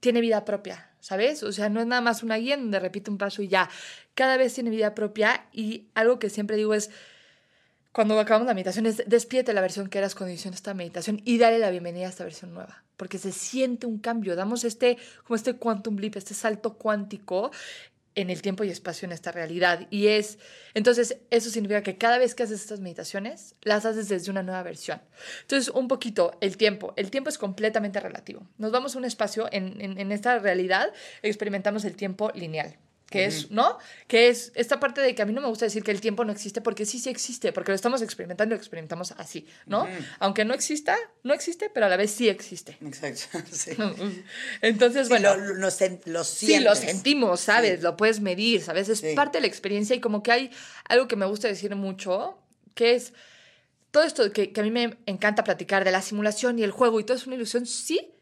[0.00, 1.44] tiene vida propia, ¿sabes?
[1.44, 3.70] O sea, no es nada más una guía donde repite un paso y ya.
[4.16, 6.90] Cada vez tiene vida propia y algo que siempre digo es
[7.96, 11.38] cuando acabamos la meditación es despierte la versión que eras cuando hiciste esta meditación y
[11.38, 15.34] dale la bienvenida a esta versión nueva, porque se siente un cambio, damos este, como
[15.34, 17.52] este quantum leap, este salto cuántico
[18.14, 19.86] en el tiempo y espacio en esta realidad.
[19.88, 20.38] Y es,
[20.74, 24.62] entonces, eso significa que cada vez que haces estas meditaciones, las haces desde una nueva
[24.62, 25.00] versión.
[25.40, 26.92] Entonces, un poquito, el tiempo.
[26.96, 28.46] El tiempo es completamente relativo.
[28.58, 32.76] Nos vamos a un espacio, en, en, en esta realidad experimentamos el tiempo lineal
[33.08, 33.78] que es, ¿no?
[34.08, 36.24] Que es esta parte de que a mí no me gusta decir que el tiempo
[36.24, 39.86] no existe, porque sí, sí existe, porque lo estamos experimentando y lo experimentamos así, ¿no?
[40.18, 42.78] Aunque no exista, no existe, pero a la vez sí existe.
[42.84, 43.72] Exacto, sí.
[44.60, 45.36] Entonces, bueno.
[45.36, 47.82] Lo, lo, Sí, lo sentimos, ¿sabes?
[47.82, 48.88] Lo puedes medir, ¿sabes?
[48.88, 50.50] Es parte de la experiencia y como que hay
[50.88, 52.38] algo que me gusta decir mucho,
[52.74, 53.12] que es
[53.92, 56.98] todo esto que, que a mí me encanta platicar de la simulación y el juego
[57.00, 58.12] y todo es una ilusión, sí,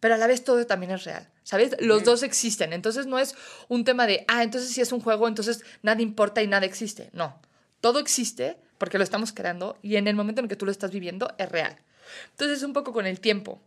[0.00, 1.31] pero a la vez todo también es real.
[1.44, 1.74] ¿Sabes?
[1.80, 2.72] Los dos existen.
[2.72, 3.34] Entonces no es
[3.68, 7.10] un tema de, ah, entonces si es un juego, entonces nada importa y nada existe.
[7.12, 7.40] No.
[7.80, 10.92] Todo existe porque lo estamos creando y en el momento en que tú lo estás
[10.92, 11.78] viviendo es real.
[12.30, 13.60] Entonces es un poco con el tiempo.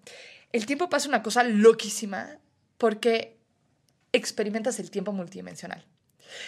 [0.52, 2.38] El tiempo pasa una cosa loquísima
[2.78, 3.38] porque
[4.14, 5.86] experimentas el tiempo multidimensional.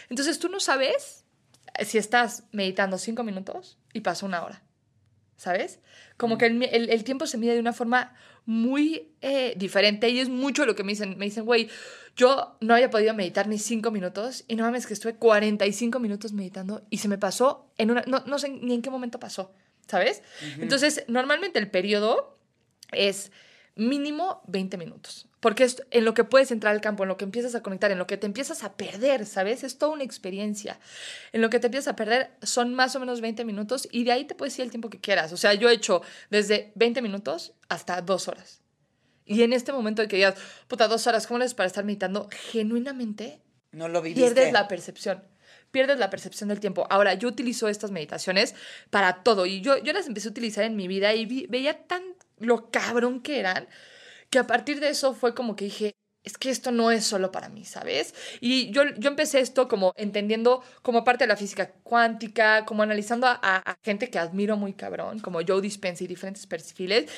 [0.09, 1.25] Entonces tú no sabes
[1.85, 4.63] si estás meditando cinco minutos y pasa una hora.
[5.35, 5.79] ¿Sabes?
[6.15, 8.15] Como que el, el tiempo se mide de una forma
[8.47, 11.17] muy eh, diferente y es mucho lo que me dicen.
[11.17, 11.69] Me dicen, güey,
[12.15, 16.31] yo no había podido meditar ni cinco minutos y no mames que estuve 45 minutos
[16.31, 19.53] meditando y se me pasó en una, no, no sé ni en qué momento pasó,
[19.85, 20.23] ¿sabes?
[20.59, 22.39] Entonces, normalmente el periodo
[22.93, 23.33] es
[23.77, 25.27] mínimo 20 minutos.
[25.39, 27.91] Porque es en lo que puedes entrar al campo, en lo que empiezas a conectar,
[27.91, 29.63] en lo que te empiezas a perder, ¿sabes?
[29.63, 30.79] Es toda una experiencia.
[31.31, 34.11] En lo que te empiezas a perder son más o menos 20 minutos y de
[34.11, 35.31] ahí te puedes ir el tiempo que quieras.
[35.31, 38.61] O sea, yo he hecho desde 20 minutos hasta dos horas.
[39.25, 40.35] Y en este momento de que digas,
[40.67, 42.29] puta, dos horas, ¿cómo les para estar meditando?
[42.51, 45.21] Genuinamente, no lo pierdes la percepción
[45.71, 46.87] pierdes la percepción del tiempo.
[46.89, 48.55] Ahora, yo utilizo estas meditaciones
[48.89, 52.01] para todo y yo, yo las empecé a utilizar en mi vida y veía tan
[52.39, 53.67] lo cabrón que eran,
[54.29, 55.95] que a partir de eso fue como que dije,
[56.27, 58.13] es que esto no es solo para mí, ¿sabes?
[58.41, 63.27] Y yo, yo empecé esto como entendiendo como parte de la física cuántica, como analizando
[63.27, 67.09] a, gente que admiro muy cabrón, como Joe Dispenza y diferentes perfiles,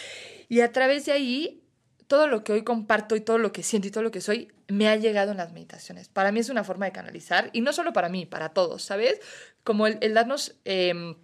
[0.48, 1.64] y a través de ahí
[2.06, 4.52] todo lo que hoy comparto y todo lo que siento y todo lo que soy
[4.68, 6.08] me ha llegado en las meditaciones.
[6.08, 9.20] Para mí es una forma de canalizar y no solo para mí, para todos, ¿sabes?
[9.64, 11.16] Como el, darnos, em,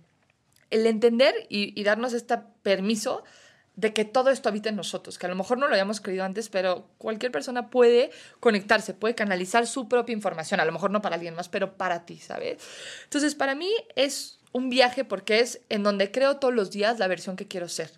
[0.71, 3.23] el entender y, y darnos este permiso
[3.75, 6.23] de que todo esto habita en nosotros, que a lo mejor no lo habíamos creído
[6.23, 11.01] antes, pero cualquier persona puede conectarse, puede canalizar su propia información, a lo mejor no
[11.01, 12.57] para alguien más, pero para ti, ¿sabes?
[13.03, 17.07] Entonces, para mí es un viaje porque es en donde creo todos los días la
[17.07, 17.91] versión que quiero ser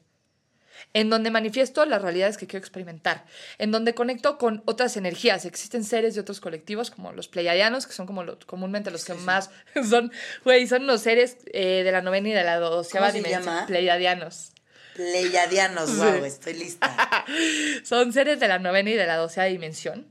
[0.94, 3.26] en donde manifiesto las realidades que quiero experimentar,
[3.58, 5.46] en donde conecto con otras energías.
[5.46, 9.50] Existen seres de otros colectivos, como los pleiadianos, que son como comúnmente los que más
[9.90, 10.12] son,
[10.44, 13.66] güey, son los seres eh, de la novena y de la doceava dimensión.
[13.68, 14.52] Pleiadianos.
[14.98, 17.26] Pleiadianos, wow, estoy lista.
[17.84, 20.08] son seres de la novena y de la doceava dimensión.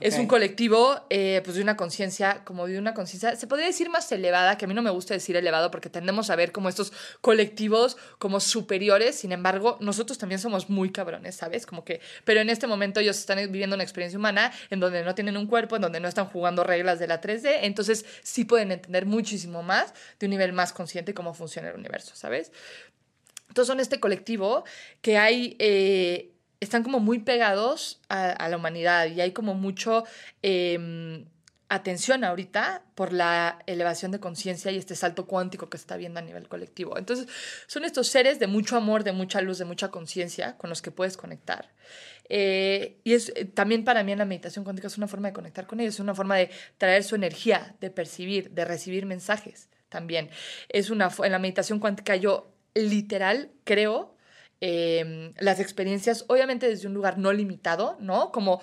[0.00, 3.88] Es un colectivo, eh, pues, de una conciencia, como de una conciencia, se podría decir
[3.88, 6.68] más elevada, que a mí no me gusta decir elevado porque tendemos a ver como
[6.68, 11.66] estos colectivos como superiores, sin embargo, nosotros también somos muy cabrones, ¿sabes?
[11.66, 15.14] Como que, pero en este momento ellos están viviendo una experiencia humana en donde no
[15.14, 18.72] tienen un cuerpo, en donde no están jugando reglas de la 3D, entonces sí pueden
[18.72, 22.50] entender muchísimo más de un nivel más consciente cómo funciona el universo, ¿sabes?
[23.52, 24.64] Entonces son este colectivo
[25.02, 25.56] que hay...
[25.58, 30.04] Eh, están como muy pegados a, la humanidad y hay como mucho
[30.42, 31.24] em,
[31.68, 36.20] atención ahorita por la elevación de conciencia y este salto cuántico que se está viendo
[36.20, 36.96] a nivel colectivo.
[36.96, 37.26] Entonces,
[37.66, 40.92] son estos seres de mucho amor, de mucha luz, de mucha conciencia con los que
[40.92, 41.68] puedes conectar.
[42.28, 45.34] Eh, y es eh, también para mí en la meditación cuántica es una forma de
[45.34, 49.68] conectar con ellos, es una forma de traer su energía, de percibir, de recibir mensajes
[49.88, 50.30] también.
[50.68, 54.12] Es una en la meditación cuántica yo literal creo
[54.64, 58.30] Em, las experiencias, obviamente desde un lugar no limitado, ¿no?
[58.30, 58.60] Como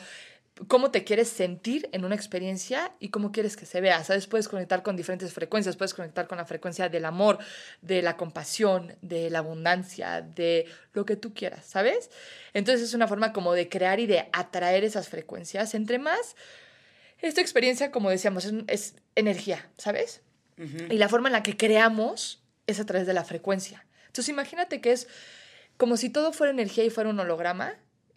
[0.69, 4.02] cómo te quieres sentir en una experiencia y cómo quieres que se vea.
[4.06, 4.26] ¿Sabes?
[4.26, 7.38] Puedes conectar con diferentes frecuencias, puedes conectar con la frecuencia del amor,
[7.82, 12.12] de la compasión, de la abundancia, de lo que tú quieras, ¿sabes?
[12.54, 15.76] Entonces es una forma como de crear y de atraer esas frecuencias.
[15.76, 16.38] Entre más,
[17.17, 20.22] esta experiencia, como decíamos, es, energía, ¿sabes?
[20.89, 23.86] Y la forma en la que creamos es a través de la frecuencia.
[24.10, 25.08] Entonces imagínate que es
[25.78, 27.74] como si todo fuera energía y fuera un holograma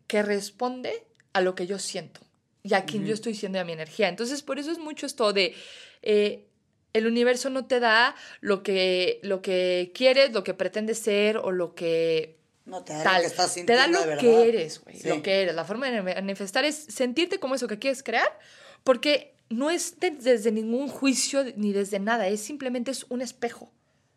[0.08, 2.20] que responde a lo que yo siento
[2.62, 4.08] y a quien yo estoy siendo a mi energía.
[4.08, 5.54] Entonces, por eso es mucho esto de
[6.02, 6.46] eh,
[6.92, 11.50] el universo no te da lo que, lo que quieres, lo que pretendes ser o
[11.50, 13.84] lo que no te da lo que estás sintiendo.
[13.84, 15.00] Te da lo que eres, güey.
[15.02, 15.54] Lo que eres.
[15.54, 18.38] La forma de manifestar es sentirte como eso que quieres crear,
[18.84, 23.70] porque no es desde ningún juicio ni desde nada, es simplemente es un espejo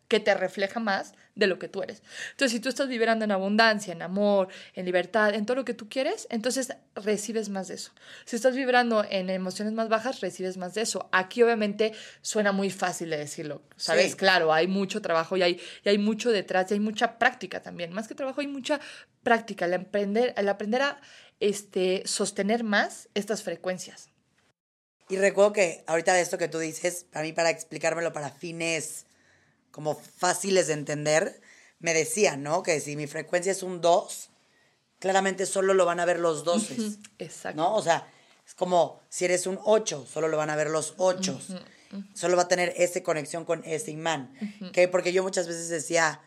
[0.08, 2.02] que te refleja más de lo que tú eres.
[2.32, 5.74] Entonces, si tú estás vibrando en abundancia, en amor, en libertad, en todo lo que
[5.74, 7.92] tú quieres, entonces recibes más de eso.
[8.24, 11.08] Si estás vibrando en emociones más bajas, recibes más de eso.
[11.12, 14.16] Aquí obviamente suena muy fácil de decirlo, ¿sabes?
[14.16, 17.92] Claro, hay mucho trabajo y hay, y hay mucho detrás y hay mucha práctica también.
[17.92, 18.80] Más que trabajo, hay mucha
[19.22, 21.00] práctica, el aprender, el aprender a
[21.38, 24.08] este, sostener más estas frecuencias.
[25.08, 29.05] Y recuerdo que ahorita de esto que tú dices, para mí, para explicármelo para fines
[29.76, 31.38] como fáciles de entender,
[31.80, 32.62] me decían, ¿no?
[32.62, 34.30] Que si mi frecuencia es un 2,
[34.98, 36.96] claramente solo lo van a ver los 12.
[37.18, 37.58] Exacto.
[37.58, 37.74] ¿No?
[37.74, 38.10] O sea,
[38.46, 41.38] es como si eres un 8, solo lo van a ver los 8.
[42.14, 44.32] Solo va a tener esa conexión con ese imán.
[44.66, 44.86] ¿Okay?
[44.86, 46.22] Porque yo muchas veces decía,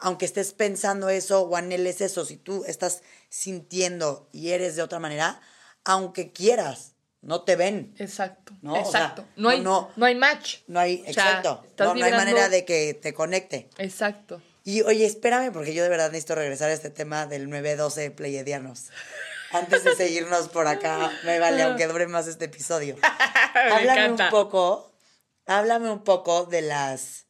[0.00, 4.98] aunque estés pensando eso o anheles eso, si tú estás sintiendo y eres de otra
[4.98, 5.40] manera,
[5.84, 7.94] aunque quieras no te ven.
[7.98, 8.54] Exacto.
[8.62, 8.76] ¿no?
[8.76, 9.24] Exacto.
[9.36, 10.58] no, hay, no, hay match.
[10.66, 11.62] No hay, exacto.
[11.78, 13.68] no, hay manera de que te conecte.
[13.78, 14.40] Exacto.
[14.64, 18.90] Y oye, espérame, porque yo de verdad necesito regresar a este tema del 912 Pleiadianos.
[19.52, 22.96] Antes de seguirnos por acá, me vale, aunque dure más este episodio.
[23.72, 24.92] háblame un poco,
[25.46, 27.26] háblame un poco de las,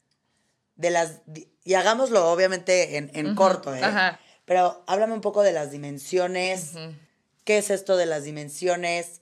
[0.75, 1.23] de las,
[1.65, 3.83] y hagámoslo obviamente en, corto, ¿eh?
[4.45, 6.73] Pero háblame un poco de las dimensiones.
[7.45, 9.21] ¿Qué es esto de las dimensiones?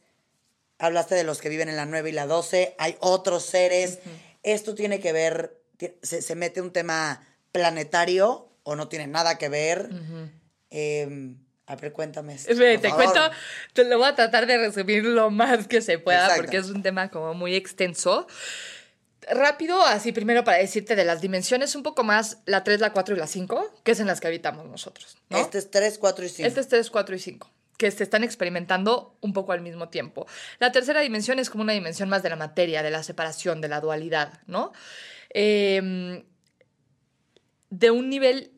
[0.79, 3.99] Hablaste de los que viven en la 9 y la 12, hay otros seres.
[4.43, 5.61] Esto tiene que ver,
[6.03, 9.91] se, mete un tema planetario o no tiene nada que ver.
[10.71, 12.37] Em, a ver, cuéntame.
[12.37, 13.31] te cuento,
[13.73, 16.83] te lo voy a tratar de resumir lo más que se pueda porque es un
[16.83, 18.27] tema como muy extenso.
[19.31, 23.15] Rápido, así primero para decirte de las dimensiones, un poco más la 3, la 4
[23.15, 25.19] y la 5, que es en las que habitamos nosotros.
[25.29, 26.49] Este es 3, 4 y 5.
[26.49, 30.27] Este es 3, 4 y 5 que se están experimentando un poco al mismo tiempo.
[30.59, 33.69] La tercera dimensión es como una dimensión más de la materia, de la separación, de
[33.69, 34.73] la dualidad, ¿no?
[35.31, 36.25] Em,
[37.71, 38.53] de un nivel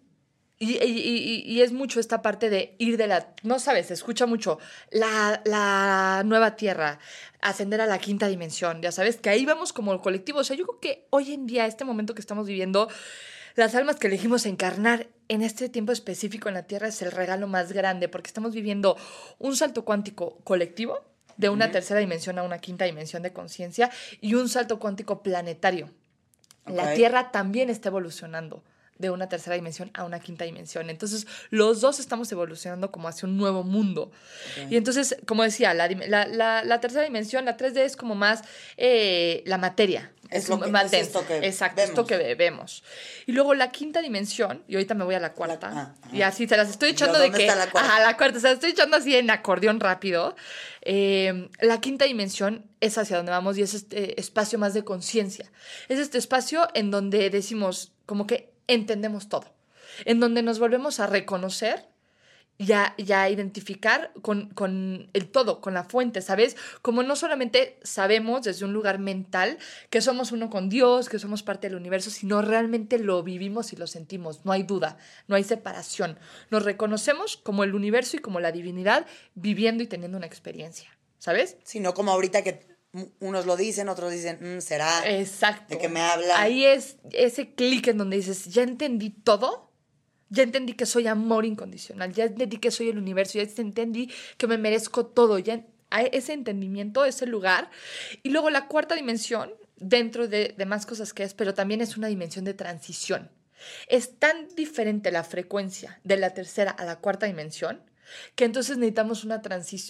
[0.63, 4.59] y, es mucho esta parte de ir de la, no sabes, se escucha mucho,
[4.91, 6.99] la, la, nueva tierra,
[7.41, 10.41] ascender a la quinta dimensión, ya sabes, que ahí vamos como el colectivo.
[10.41, 12.89] O sea, yo creo que hoy en día, este momento que estamos viviendo,
[13.61, 17.47] las almas que elegimos encarnar en este tiempo específico en la Tierra es el regalo
[17.47, 18.97] más grande porque estamos viviendo
[19.39, 21.05] un salto cuántico colectivo
[21.37, 23.91] de una tercera dimensión a una quinta dimensión de conciencia
[24.23, 25.91] y un salto cuántico planetario.
[26.65, 28.65] La Tierra también está evolucionando
[29.01, 30.91] de una tercera dimensión a una quinta dimensión.
[30.91, 34.13] Entonces, los dos estamos evolucionando como hacia un nuevo mundo.
[34.69, 38.43] Y entonces, como decía, la, la, la, tercera dimensión, la 3D es como más
[38.77, 40.13] eh, la materia.
[40.29, 41.91] Es, lo que, esto que Exacto, vemos.
[41.91, 42.85] esto que vemos.
[43.27, 46.47] Y luego la quinta dimensión, y ahorita me voy a la cuarta, ah, y así
[46.47, 47.47] se las estoy echando de que...
[47.47, 47.81] La cuarta?
[47.81, 50.37] Ajá, la cuarta, se las estoy echando así en acordeón rápido.
[50.83, 55.51] Eh, la quinta dimensión es hacia donde vamos y es este espacio más de conciencia.
[55.89, 59.53] Es este espacio en donde decimos como que entendemos todo,
[60.05, 61.91] en donde nos volvemos a reconocer
[62.61, 66.57] ya, ya identificar con, con, el todo, con la fuente, ¿sabes?
[66.83, 69.57] Como no solamente sabemos desde un lugar mental
[69.89, 73.77] que somos uno con Dios, que somos parte del universo, sino realmente lo vivimos y
[73.77, 76.19] lo sentimos, no hay duda, no hay separación.
[76.51, 81.57] Nos reconocemos como el universo y como la divinidad viviendo y teniendo una experiencia, ¿sabes?
[81.65, 82.70] Sino como ahorita que
[83.21, 85.09] unos lo dicen, otros dicen, mm, ¿será?
[85.09, 85.75] Exacto.
[85.75, 86.41] ¿De qué me habla?
[86.41, 89.71] Ahí es ese clic en donde dices, ya entendí todo
[90.31, 94.47] ya entendí que soy amor incondicional, ya entendí que soy el universo, ya entendí que
[94.47, 95.67] me merezco todo, ya
[96.13, 97.69] ese entendimiento, ese lugar.
[98.23, 101.97] Y luego la cuarta dimensión, dentro de, de más cosas que es, pero también es
[101.97, 103.31] una dimensión de transición.
[103.89, 107.83] Es tan diferente la frecuencia de la tercera a la cuarta dimensión
[108.35, 109.43] que entonces necesitamos una,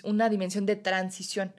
[0.04, 1.52] una dimensión de transición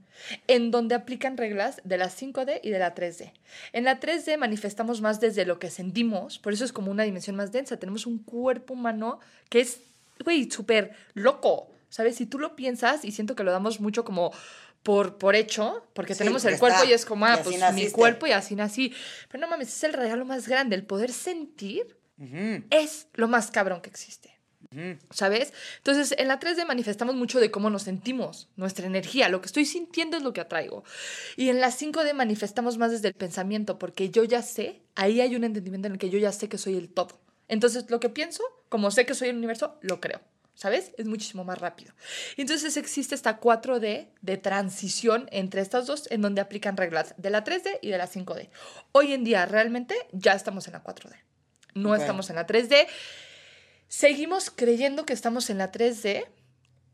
[0.48, 3.32] en donde aplican reglas de la 5D y de la 3D.
[3.74, 7.36] En la 3D manifestamos más desde lo que sentimos, por eso es como una dimensión
[7.36, 7.78] más densa.
[7.78, 9.80] Tenemos un cuerpo humano que es,
[10.24, 12.16] güey, súper loco, ¿sabes?
[12.16, 14.32] Si tú lo piensas, y siento que lo damos mucho como
[14.84, 18.32] por, por hecho, porque tenemos el cuerpo y es como, ah, pues mi cuerpo y
[18.32, 18.94] así nací.
[19.30, 20.76] Pero no mames, es el regalo más grande.
[20.76, 21.98] El poder sentir
[22.70, 24.41] es lo más cabrón que existe.
[25.10, 25.54] ¿Sabes?
[25.78, 29.66] Entonces, en la 3D manifestamos mucho de cómo nos sentimos, nuestra energía, lo que estoy
[29.66, 30.86] sintiendo es lo que atraigo.
[31.36, 35.36] Y en la 5D manifestamos más desde el pensamiento, porque yo ya sé, ahí hay
[35.36, 37.20] un entendimiento en el que yo ya sé que soy el todo.
[37.50, 40.22] Entonces, lo que pienso, como sé que soy el universo, lo creo.
[40.54, 40.92] ¿Sabes?
[40.98, 41.94] Es muchísimo más rápido.
[42.38, 47.44] Entonces existe esta 4D de transición entre estas dos en donde aplican reglas de la
[47.44, 48.50] 3D y de la 5D.
[48.92, 51.16] Hoy en día realmente ya estamos en la 4D.
[51.74, 52.86] No estamos en la 3D.
[53.94, 56.26] Seguimos creyendo que estamos en la 3D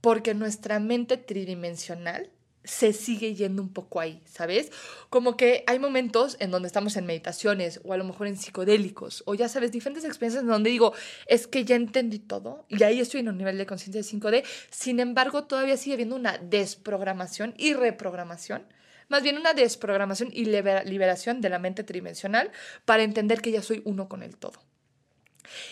[0.01, 2.31] porque nuestra mente tridimensional
[2.63, 4.71] se sigue yendo un poco ahí, ¿sabes?
[5.11, 9.21] Como que hay momentos en donde estamos en meditaciones o a lo mejor en psicodélicos
[9.27, 10.91] o ya sabes, diferentes experiencias en donde digo,
[11.27, 14.43] es que ya entendí todo y ahí estoy en un nivel de conciencia de 5D,
[14.71, 18.65] sin embargo todavía sigue habiendo una desprogramación y reprogramación,
[19.07, 22.51] más bien una desprogramación y liberación de la mente tridimensional
[22.85, 24.59] para entender que ya soy uno con el todo.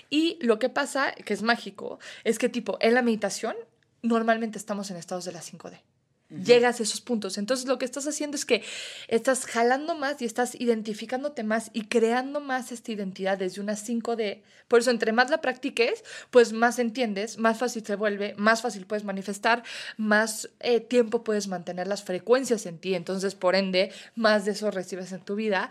[0.10, 3.56] Y lo que pasa, que es mágico, es que tipo, en la meditación
[4.02, 5.82] normalmente estamos en estados de la 5D.
[6.30, 7.38] Llegas a esos puntos.
[7.38, 8.64] Entonces lo que estás haciendo es que
[9.08, 14.42] estás jalando más y estás identificándote más y creando más esta identidad desde una 5D.
[14.68, 18.88] Por eso entre más la practiques, pues más entiendes, más fácil se vuelve, más fácil
[18.88, 19.64] puedes manifestar,
[19.98, 22.96] más eh, tiempo puedes mantener las frecuencias en ti.
[22.96, 25.70] Entonces, por ende, más de eso recibes en tu vida.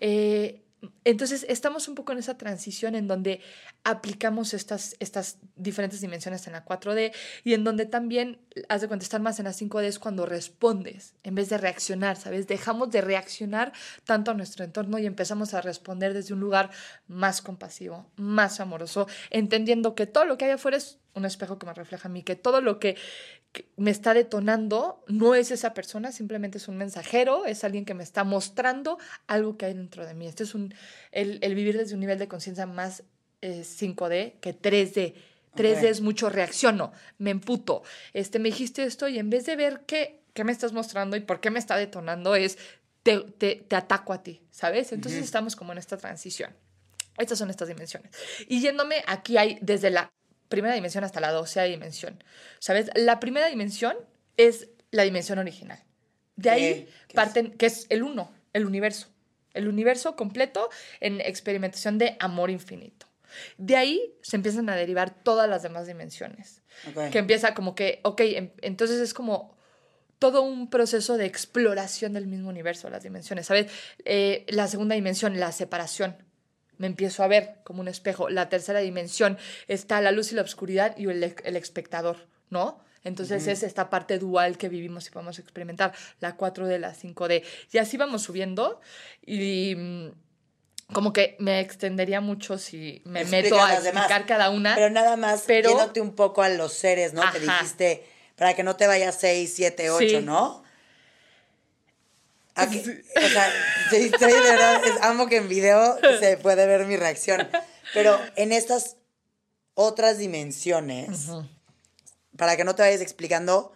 [0.00, 0.63] Eh,
[1.04, 3.40] entonces, estamos un poco en esa transición en donde
[3.84, 7.12] aplicamos estas, estas diferentes dimensiones en la 4D
[7.44, 11.34] y en donde también has de contestar más en la 5D es cuando respondes, en
[11.34, 12.46] vez de reaccionar, ¿sabes?
[12.46, 13.72] Dejamos de reaccionar
[14.04, 16.70] tanto a nuestro entorno y empezamos a responder desde un lugar
[17.06, 21.66] más compasivo, más amoroso, entendiendo que todo lo que hay afuera es un espejo que
[21.66, 22.96] me refleja a mí, que todo lo que,
[23.76, 28.02] me está detonando no es esa persona, simplemente es un mensajero, es alguien que me
[28.02, 30.26] está mostrando algo que hay dentro de mí.
[30.26, 30.74] Este es un,
[31.12, 33.04] el, vivir desde un nivel de conciencia más
[33.44, 35.14] 5D eh, que 3D.
[35.56, 37.82] 3D es mucho reacciono, me emputo.
[38.12, 41.20] Este, me dijiste esto y en vez de ver qué, qué me estás mostrando y
[41.20, 42.58] por qué me está detonando, es
[43.04, 44.92] te, te, te ataco a ti, ¿sabes?
[44.92, 46.52] Entonces estamos como en esta transición.
[47.18, 48.10] Estas son estas dimensiones.
[48.48, 50.10] Y yéndome, aquí hay desde la
[50.48, 52.22] primera dimensión hasta la docea dimensión.
[52.58, 52.90] ¿Sabes?
[52.94, 53.96] La primera dimensión
[54.36, 55.82] es la dimensión original.
[56.36, 59.08] De ahí parten, que es el uno, el universo.
[59.52, 60.68] El universo completo
[61.00, 63.06] en experimentación de amor infinito.
[63.58, 66.62] De ahí se empiezan a derivar todas las demás dimensiones.
[67.10, 69.56] Que empieza como que, ok, em, entonces es como
[70.18, 73.70] todo un proceso de exploración del mismo universo, las dimensiones, ¿sabes?
[74.04, 76.16] Eh, la segunda dimensión, la separación
[76.78, 78.28] me empiezo a ver como un espejo.
[78.28, 82.82] La tercera dimensión está la luz y la oscuridad y el, el espectador, ¿no?
[83.04, 87.44] Entonces es esta parte dual que vivimos y podemos experimentar, la 4D, la 5D.
[87.70, 88.80] Y así vamos subiendo
[89.24, 90.08] y mm,
[90.94, 94.74] como que me extendería mucho si me meto a explicar cada una.
[94.74, 97.20] Pero nada más pero, yéndote un poco a los seres, ¿no?
[97.30, 100.64] Que dijiste, para que no te vayas 6, 7, 8, ¿no?
[102.56, 103.52] o sea,
[103.90, 107.48] de verdad, amo que en video se puede ver mi reacción.
[107.92, 108.96] Pero en estas
[109.74, 111.28] otras dimensiones,
[112.36, 113.72] para que no te vayas explicando,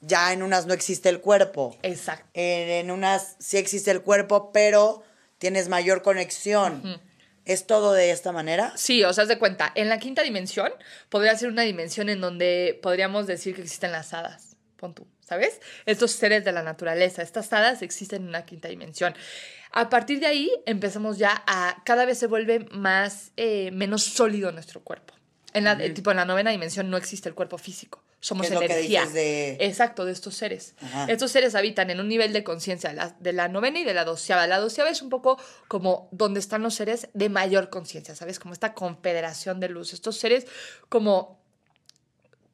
[0.00, 1.76] ya en unas no existe el cuerpo.
[1.82, 2.26] Exacto.
[2.34, 5.02] En, en unas sí existe el cuerpo, pero
[5.38, 7.00] tienes mayor conexión.
[7.44, 8.72] ¿Es todo de esta manera?
[8.76, 10.72] Sí, o sea, haz de cuenta, en la quinta dimensión
[11.08, 14.56] podría ser una dimensión en donde podríamos decir que existen las hadas.
[14.76, 15.60] Pon tú, ¿sabes?
[15.86, 19.14] Estos seres de la naturaleza, estas hadas existen en una quinta dimensión.
[19.70, 24.50] A partir de ahí empezamos ya a cada vez se vuelve más, eh, menos sólido
[24.50, 25.14] nuestro cuerpo.
[25.52, 28.02] En la, tipo, en la novena dimensión no existe el cuerpo físico.
[28.26, 29.06] Somos ¿Qué es lo que energía.
[29.06, 30.74] de- Exacto, de estos seres.
[30.80, 31.04] Ajá.
[31.08, 33.94] Estos seres habitan en un nivel de conciencia de la, de la novena y de
[33.94, 34.48] la doceava.
[34.48, 38.40] La doceava es un poco como donde están los seres de mayor conciencia, ¿sabes?
[38.40, 39.92] Como esta confederación de luz.
[39.92, 40.48] Estos seres
[40.88, 41.38] como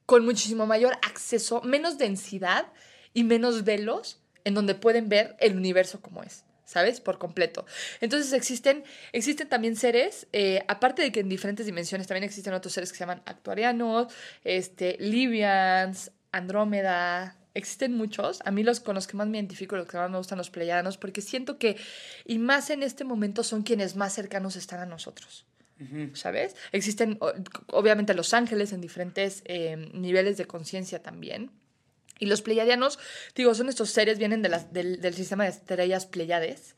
[0.05, 2.67] con muchísimo mayor acceso, menos densidad
[3.15, 6.45] y menos velos en donde pueden ver el universo como es.
[6.73, 7.03] ¿Sabes?
[7.03, 7.67] Por completo.
[8.01, 12.73] Entonces existen, existen también seres, eh, aparte de que en diferentes dimensiones también existen otros
[12.73, 14.11] seres que se llaman actuarianos,
[14.43, 18.41] este, Libyans, Andrómeda, existen muchos.
[18.47, 20.49] A mí los con los que más me identifico, los que más me gustan los
[20.49, 21.77] pleiadianos, porque siento que,
[22.25, 25.45] y más en este momento, son quienes más cercanos están a nosotros.
[26.15, 26.57] ¿Sabes?
[26.71, 27.19] Existen,
[27.67, 31.51] obviamente, los ángeles en diferentes eh, niveles de conciencia también.
[32.23, 33.01] Y los pleiadianos,
[33.35, 36.77] digo, son estos seres, vienen de las- del, del sistema de estrellas Pleiades.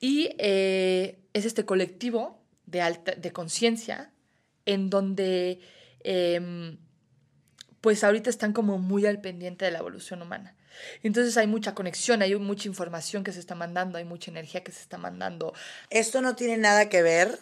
[0.00, 4.10] Y eh, es este colectivo de, alta, de conciencia
[4.64, 5.60] en donde,
[6.04, 6.78] em,
[7.82, 10.56] pues ahorita están como muy al pendiente de la evolución humana.
[11.02, 14.72] Entonces hay mucha conexión, hay mucha información que se está mandando, hay mucha energía que
[14.72, 15.52] se está mandando.
[15.90, 17.38] Esto no tiene nada que ver,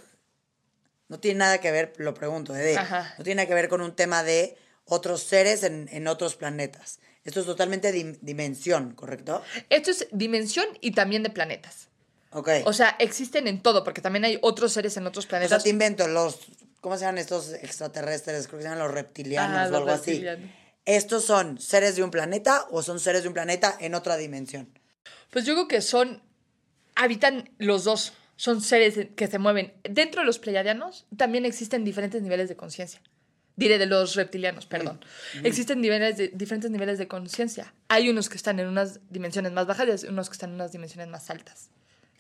[1.07, 2.61] no tiene nada que ver, lo pregunto, ¿eh?
[2.61, 3.14] de, Ajá.
[3.18, 6.99] no tiene nada que ver con un tema de otros seres en, en otros planetas.
[7.27, 9.43] Esto es totalmente dim- dimensión, ¿correcto?
[9.68, 11.89] Esto es dimensión y también de planetas.
[12.31, 12.49] Ok.
[12.64, 15.62] O sea, existen en todo, porque también hay otros seres en otros O sea, planetas.
[15.62, 16.39] te invento los,
[16.81, 18.47] ¿cómo se llaman estos extraterrestres?
[18.47, 20.11] Creo que se llaman los reptilianos Ajá, o algo así.
[20.12, 20.51] reptilianos.
[20.85, 24.68] ¿Estos son seres de un planeta o son seres de un planeta en otra dimensión?
[25.31, 26.22] Pues yo creo que son,
[26.95, 29.72] habitan los dos, son seres que se mueven.
[29.83, 33.01] Dentro de los pleiadianos también existen diferentes niveles de conciencia.
[33.57, 35.03] Diré de los reptilianos, perdón.
[35.43, 37.73] Existen niveles de- diferentes niveles de conciencia.
[37.89, 40.73] Hay unos que están en unas dimensiones más bajas y unos que están en unas
[40.73, 41.71] dimensiones más altas.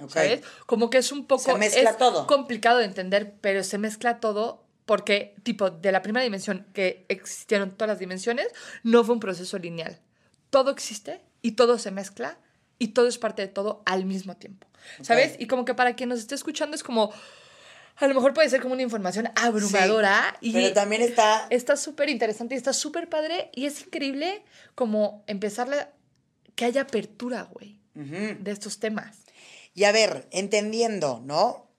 [0.08, 0.42] ¿Sabes?
[0.66, 1.42] Como que es un poco...
[1.42, 2.26] Se mezcla es todo.
[2.26, 7.70] complicado de entender, pero se mezcla todo porque, tipo, de la primera dimensión que existieron
[7.72, 8.46] todas las dimensiones,
[8.82, 9.98] no fue un proceso lineal.
[10.50, 12.38] Todo existe y todo se mezcla
[12.78, 14.66] y todo es parte de todo al mismo tiempo.
[15.02, 15.36] ¿Sabes?
[15.38, 17.12] Y como que para quien nos esté escuchando es como...
[17.98, 21.46] A lo mejor puede ser como una información abrumadora y Pero también está...
[21.50, 24.44] está súper interesante y está súper padre y es increíble
[24.74, 25.86] como empezarle
[26.54, 29.16] que haya apertura, güey, de estos temas.
[29.74, 31.70] Y a ver, entendiendo, ¿no?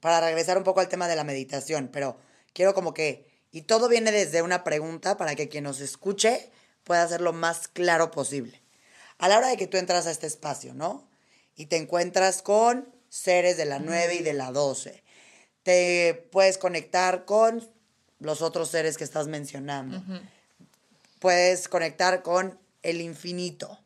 [0.00, 2.18] Para regresar un poco al tema de la meditación, pero
[2.52, 6.50] quiero como que, y todo viene desde una pregunta para que quien nos escuche
[6.84, 8.62] pueda hacer lo más claro posible.
[9.18, 11.08] A la hora de que tú entras a este espacio, ¿no?
[11.54, 15.01] Y te encuentras con seres de la 9 y de la 12,
[15.62, 17.66] te puedes conectar con
[18.18, 20.02] los otros seres que estás mencionando.
[21.18, 23.78] Puedes conectar con el infinito.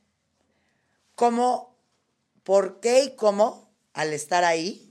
[1.15, 1.75] ¿Cómo
[2.43, 4.89] por qué y cómo, al estar ahí,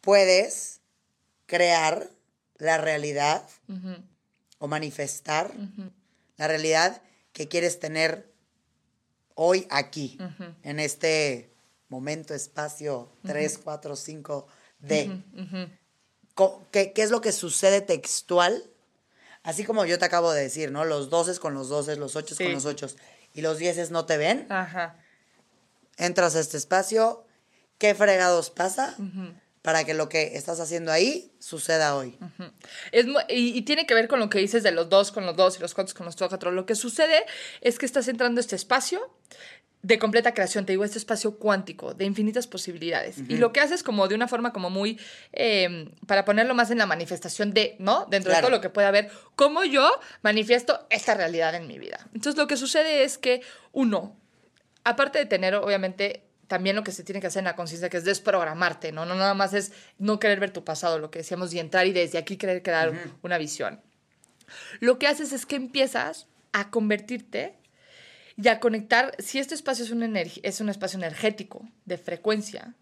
[0.00, 0.80] puedes
[1.46, 2.10] crear
[2.58, 3.48] la realidad
[4.58, 5.52] o manifestar
[6.36, 8.32] la realidad que quieres tener
[9.34, 10.18] hoy aquí,
[10.62, 11.50] en este
[11.88, 14.46] momento, espacio 3, 4, 5
[14.80, 15.22] D.
[16.70, 18.62] ¿Qué, qué es lo que sucede textual?
[19.42, 20.84] Así como yo te acabo de decir, ¿no?
[20.84, 22.44] Los 12 con los 12, los 8 Sí.
[22.44, 22.88] con los 8
[23.32, 24.96] y los 10 no te ven Ajá.
[25.96, 27.24] entras a este espacio,
[27.78, 28.96] ¿qué fregados pasa
[29.62, 32.18] para que lo que estás haciendo ahí suceda hoy?
[32.92, 35.36] Es y, y tiene que ver con lo que dices de los dos con los
[35.36, 36.50] dos y los cuatro con los cuatro.
[36.50, 37.24] Lo que sucede
[37.60, 39.00] es que estás entrando a este espacio
[39.86, 43.18] de completa creación, te digo, este espacio cuántico, de infinitas posibilidades.
[43.28, 44.98] Y lo que haces como de una forma como muy,
[45.32, 48.04] eh, para ponerlo más en la manifestación de, ¿no?
[48.10, 48.46] Dentro Claro.
[48.46, 49.88] de todo lo que puede haber, cómo yo
[50.22, 52.08] manifiesto esta realidad en mi vida.
[52.14, 54.16] Entonces lo que sucede es que, uno,
[54.82, 57.98] aparte de tener, obviamente, también lo que se tiene que hacer en la conciencia, que
[57.98, 59.06] es desprogramarte, ¿no?
[59.06, 61.92] No nada más es no querer ver tu pasado, lo que decíamos, y entrar y
[61.92, 63.80] desde aquí querer crear una visión.
[64.80, 67.54] Lo que haces es que empiezas a convertirte
[68.36, 72.74] y a conectar, si este espacio es un, es un espacio energético de frecuencia,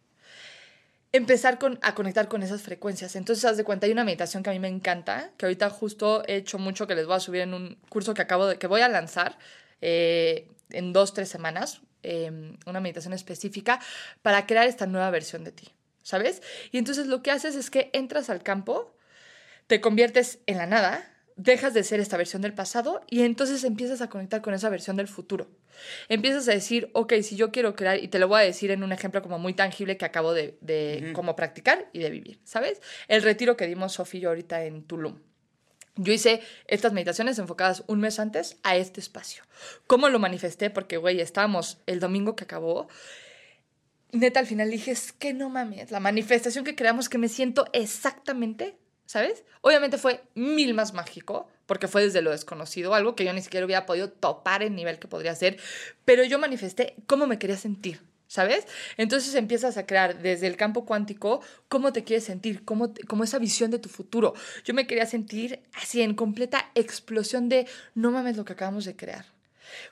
[1.13, 3.15] empezar con, a conectar con esas frecuencias.
[3.15, 6.25] Entonces, haz de cuenta, hay una meditación que a mí me encanta, que ahorita justo
[6.27, 8.67] he hecho mucho, que les voy a subir en un curso que acabo de, que
[8.67, 9.39] voy a lanzar
[9.81, 12.33] eh, en dos, tres semanas, eh,
[12.67, 13.81] una meditación específica
[14.23, 15.73] para crear esta nueva versión de ti.
[16.05, 16.43] ¿sabes?
[16.71, 18.95] Y entonces lo que haces es que entras al campo,
[19.67, 24.01] te conviertes en la nada, dejas de ser esta versión del pasado y entonces empiezas
[24.01, 25.49] a conectar con esa versión del futuro.
[26.09, 28.83] Empiezas a decir, ok, si yo quiero crear, y te lo voy a decir en
[28.83, 32.81] un ejemplo como muy tangible que acabo de, de como practicar y de vivir, ¿sabes?
[33.09, 35.19] El retiro que dimos Sofía y yo ahorita en Tulum.
[35.97, 39.45] Yo hice estas meditaciones enfocadas un mes antes a este espacio.
[39.87, 40.69] ¿Cómo lo manifesté?
[40.71, 42.89] Porque, güey, estábamos el domingo que acabó.
[44.11, 47.67] Neta, al final dije, es que no mames, la manifestación que creamos que me siento
[47.73, 48.77] exactamente
[49.15, 49.45] ¿sabes?
[49.61, 53.65] Obviamente fue mil más mágico, porque fue desde lo desconocido, algo que yo ni siquiera
[53.65, 55.57] hubiera podido topar el nivel que podría ser,
[56.05, 58.01] pero yo manifesté cómo me quería sentir.
[58.27, 58.67] ¿Sabes?
[58.97, 63.39] Entonces empiezas a crear desde el campo cuántico cómo te quieres sentir, cómo, cómo esa
[63.39, 64.35] visión de tu futuro.
[64.65, 68.97] Yo me quería sentir así en completa explosión de no mames lo que acabamos de
[68.97, 69.27] crear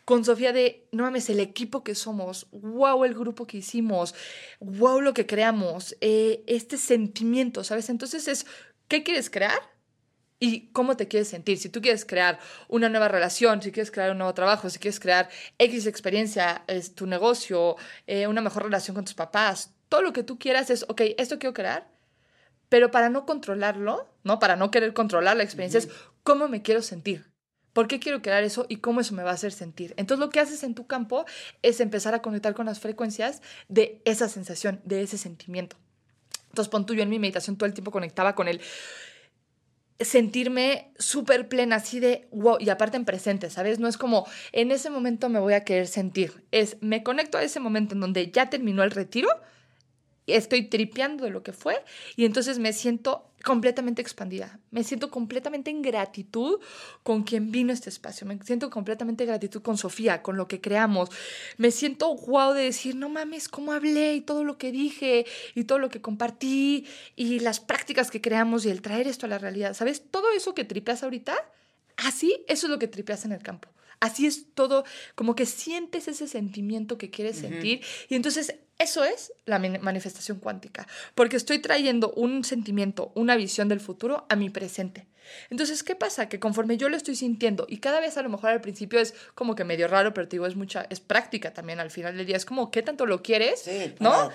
[0.04, 4.14] con Sofía de, no mames, el equipo que somos, wow, el grupo que hicimos,
[4.60, 7.88] wow, lo que creamos, eh, este sentimiento, ¿sabes?
[7.90, 8.46] Entonces es
[8.92, 9.58] qué quieres crear
[10.38, 11.56] y cómo te quieres sentir.
[11.56, 12.38] Si tú quieres crear
[12.68, 16.94] una nueva relación, si quieres crear un nuevo trabajo, si quieres crear X experiencia, es
[16.94, 17.76] tu negocio,
[18.06, 21.38] eh, una mejor relación con tus papás, todo lo que tú quieras es, ok, esto
[21.38, 21.88] quiero crear,
[22.68, 24.38] pero para no controlarlo, ¿no?
[24.38, 25.88] Para no querer controlar la experiencia, es
[26.22, 27.32] cómo me quiero sentir.
[27.72, 29.94] ¿Por qué quiero crear eso y cómo eso me va a hacer sentir?
[29.96, 31.24] Entonces lo que haces en tu campo
[31.62, 35.76] es empezar a conectar con las frecuencias de esa sensación, de ese sentimiento.
[36.52, 38.60] Entonces, pon tú, yo en mi meditación todo el tiempo conectaba con el
[40.00, 43.78] sentirme súper plena, así de wow, y aparte en presente, ¿sabes?
[43.78, 47.42] No es como en ese momento me voy a querer sentir, es me conecto a
[47.42, 49.28] ese momento en donde ya terminó el retiro
[50.26, 51.82] estoy tripeando de lo que fue
[52.16, 54.60] y entonces me siento completamente expandida.
[54.70, 56.60] Me siento completamente en gratitud
[57.02, 58.26] con quien vino este espacio.
[58.26, 61.10] Me siento completamente en gratitud con Sofía, con lo que creamos.
[61.56, 65.64] Me siento guau de decir, no mames, cómo hablé y todo lo que dije y
[65.64, 69.38] todo lo que compartí y las prácticas que creamos y el traer esto a la
[69.38, 69.74] realidad.
[69.74, 70.04] ¿Sabes?
[70.10, 71.36] Todo eso que tripeas ahorita,
[71.96, 73.68] así, eso es lo que tripeas en el campo.
[74.02, 74.84] Así es todo,
[75.14, 80.88] como que sientes ese sentimiento que quieres sentir y entonces eso es la manifestación cuántica,
[81.14, 85.06] porque estoy trayendo un sentimiento, una visión del futuro a mi presente.
[85.50, 86.28] Entonces, ¿qué pasa?
[86.28, 89.14] Que conforme yo lo estoy sintiendo y cada vez a lo mejor al principio es
[89.36, 92.26] como que medio raro, pero te digo, es mucha, es práctica también al final del
[92.26, 92.36] día.
[92.36, 93.60] Es como, ¿qué tanto lo quieres?
[93.60, 94.32] Sí, ¿No?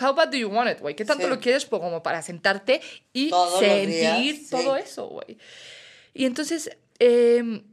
[0.00, 0.94] How, bad do you want it, güey?
[0.94, 2.80] ¿Qué tanto lo quieres pues, como para sentarte
[3.12, 5.38] y sentir todo eso, güey?
[6.14, 7.64] Y entonces, eh,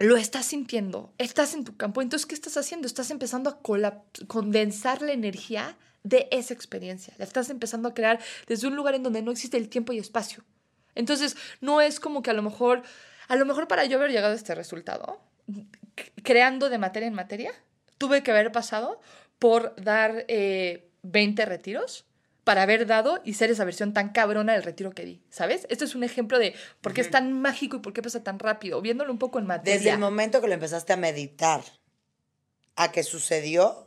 [0.00, 2.00] lo estás sintiendo, estás en tu campo.
[2.00, 2.86] Entonces, ¿qué estás haciendo?
[2.86, 3.60] Estás empezando a
[4.26, 7.12] condensar la energía de esa experiencia.
[7.18, 9.98] La estás empezando a crear desde un lugar en donde no existe el tiempo y
[9.98, 10.42] espacio.
[10.94, 12.82] Entonces, no es como que a lo mejor,
[13.28, 15.20] a lo mejor para yo haber llegado a este resultado,
[16.22, 17.52] creando de materia en materia,
[17.98, 19.02] tuve que haber pasado
[19.38, 22.06] por dar 20 eh, retiros
[22.50, 25.68] para haber dado y ser esa versión tan cabrona del retiro que di, ¿sabes?
[25.70, 28.40] Esto es un ejemplo de por qué es tan mágico y por qué pasa tan
[28.40, 29.78] rápido, viéndolo un poco en materia.
[29.78, 31.62] Desde el momento que lo empezaste a meditar
[32.74, 33.86] a que sucedió,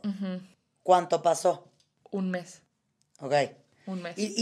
[0.82, 1.68] ¿cuánto pasó?
[2.10, 2.62] Un mes.
[3.20, 3.34] Ok.
[3.84, 4.14] Un mes.
[4.16, 4.32] Y,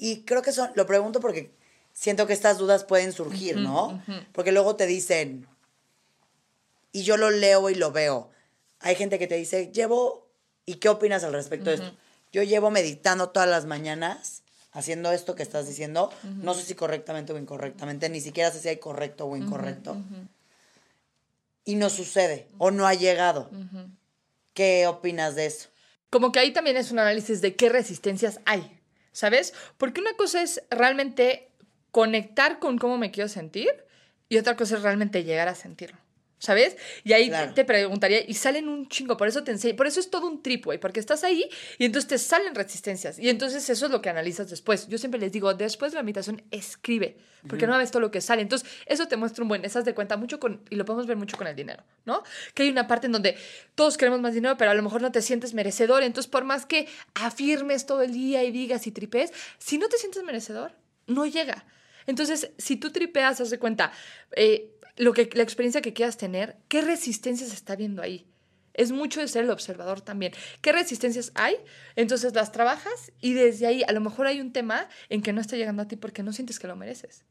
[0.00, 1.54] y, creo que eso, lo pregunto porque
[1.92, 4.02] siento que estas dudas pueden surgir, ¿no?
[4.32, 5.46] Porque luego te dicen,
[6.90, 8.30] y yo lo leo y lo veo.
[8.80, 10.26] Hay gente que te dice, llevo,
[10.64, 11.94] ¿y qué opinas al respecto de esto?
[12.32, 16.10] Yo llevo meditando todas las mañanas, haciendo esto que estás diciendo.
[16.22, 19.96] No sé si correctamente o incorrectamente, ni siquiera sé si hay correcto o incorrecto.
[21.64, 23.50] Y no sucede o no ha llegado.
[24.54, 25.68] ¿Qué opinas de eso?
[26.10, 28.80] Como que ahí también es un análisis de qué resistencias hay,
[29.12, 29.52] ¿sabes?
[29.76, 31.50] Porque una cosa es realmente
[31.90, 33.68] conectar con cómo me quiero sentir
[34.28, 35.98] y otra cosa es realmente llegar a sentirlo.
[36.38, 36.76] ¿Sabes?
[37.02, 40.08] Y ahí te preguntaría, y salen un chingo, por eso te enseño, por eso es
[40.08, 43.18] todo un trip, güey, porque estás ahí y entonces te salen resistencias.
[43.18, 44.86] Y entonces eso es lo que analizas después.
[44.86, 47.18] Yo siempre les digo, después de la meditación, escribe,
[47.48, 48.42] porque no ves todo lo que sale.
[48.42, 51.16] Entonces, eso te muestra un buen, esas de cuenta mucho con, y lo podemos ver
[51.16, 52.22] mucho con el dinero, ¿no?
[52.54, 53.36] Que hay una parte en donde
[53.74, 56.02] todos queremos más dinero, pero a lo mejor no te sientes merecedor.
[56.04, 59.98] Entonces, por más que afirmes todo el día y digas y tripes, si no te
[59.98, 60.72] sientes merecedor,
[61.06, 61.64] no llega.
[62.06, 63.92] Entonces, si tú tripeas, haz de cuenta,
[64.34, 68.26] eh, lo que, la experiencia que quieras tener, ¿qué resistencia se está viendo ahí?
[68.74, 70.32] Es mucho de ser el observador también.
[70.60, 71.56] ¿Qué resistencias hay?
[71.96, 75.40] Entonces las trabajas y desde ahí a lo mejor hay un tema en que no
[75.40, 77.24] está llegando a ti porque no sientes que lo mereces.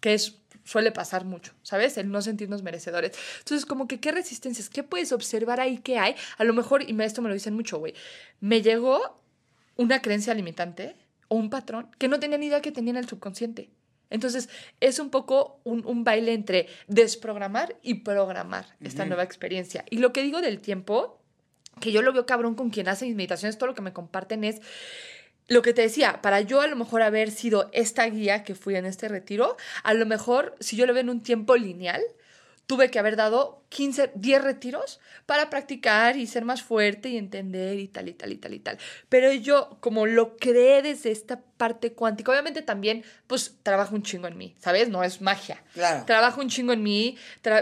[0.00, 1.96] Que es, suele pasar mucho, ¿sabes?
[1.98, 3.12] El no sentirnos merecedores.
[3.38, 4.68] Entonces, como que, ¿qué resistencias?
[4.68, 6.16] ¿Qué puedes observar ahí que hay?
[6.36, 7.94] A lo mejor, y esto me lo dicen mucho, güey,
[8.40, 9.22] me llegó
[9.76, 10.96] una creencia limitante
[11.28, 13.70] o un patrón que no tenía ni idea que tenía en el subconsciente.
[14.10, 14.48] Entonces,
[14.80, 19.84] es un poco un, baile entre desprogramar y programar esta nueva experiencia.
[19.90, 21.20] Y lo que digo del tiempo,
[21.80, 24.44] que yo lo veo cabrón con quien hace mis meditaciones, todo lo que me comparten
[24.44, 24.60] es,
[25.48, 28.74] lo que te decía, para yo a lo mejor haber sido esta guía que fui
[28.74, 32.02] en este retiro, a lo mejor si yo lo veo en un tiempo lineal,
[32.66, 37.78] tuve que haber dado 15, 10 retiros para practicar y ser más fuerte y entender
[37.78, 38.78] y tal y tal y tal y tal.
[39.08, 44.28] Pero yo, como lo creé desde esta parte cuántica, obviamente también, pues trabajo un chingo
[44.28, 44.88] en mí, ¿sabes?
[44.88, 45.62] No es magia.
[45.74, 46.04] Claro.
[46.04, 47.16] Trabajo un chingo en mí,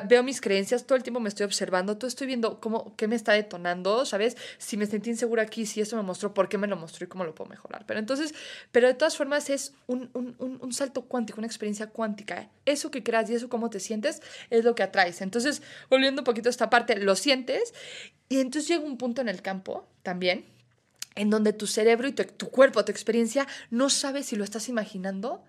[0.07, 3.17] veo mis creencias, todo el tiempo me estoy observando, todo estoy viendo cómo, qué me
[3.17, 4.37] está detonando, ¿sabes?
[4.59, 7.09] Si me sentí insegura aquí, si esto me mostró, por qué me lo mostró y
[7.09, 7.85] cómo lo puedo mejorar.
[7.87, 8.35] Pero entonces,
[8.73, 12.51] pero de todas formas es un, un, un, un salto cuántico, una experiencia cuántica.
[12.67, 15.21] Eso que creas y eso cómo te sientes es lo que atraes.
[15.23, 15.63] Entonces,
[15.95, 17.75] volviendo un poquito a esta parte, lo sientes
[18.29, 20.45] y entonces llega un punto en el campo también
[21.15, 24.69] en donde tu cerebro y tu, tu cuerpo, tu experiencia, no sabe si lo estás
[24.69, 25.43] imaginando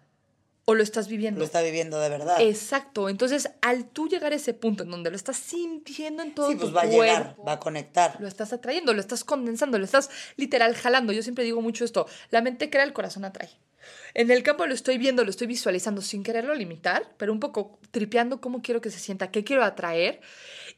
[0.65, 1.39] o lo estás viviendo.
[1.39, 2.41] Lo está viviendo de verdad.
[2.41, 3.07] Exacto.
[3.07, 6.55] Entonces, al tú llegar a ese punto en donde lo estás sintiendo en todo sí,
[6.55, 8.17] tu pues va a llegar, va a conectar.
[8.19, 11.13] lo estás atrayendo, lo estás condensando, lo estás literal jalando.
[11.13, 13.49] Yo siempre digo mucho esto, la mente crea, el corazón atrae.
[14.15, 17.79] En el campo lo estoy viendo, lo estoy visualizando sin quererlo limitar, pero un poco
[17.91, 20.21] tripeando cómo quiero que se sienta, qué quiero atraer.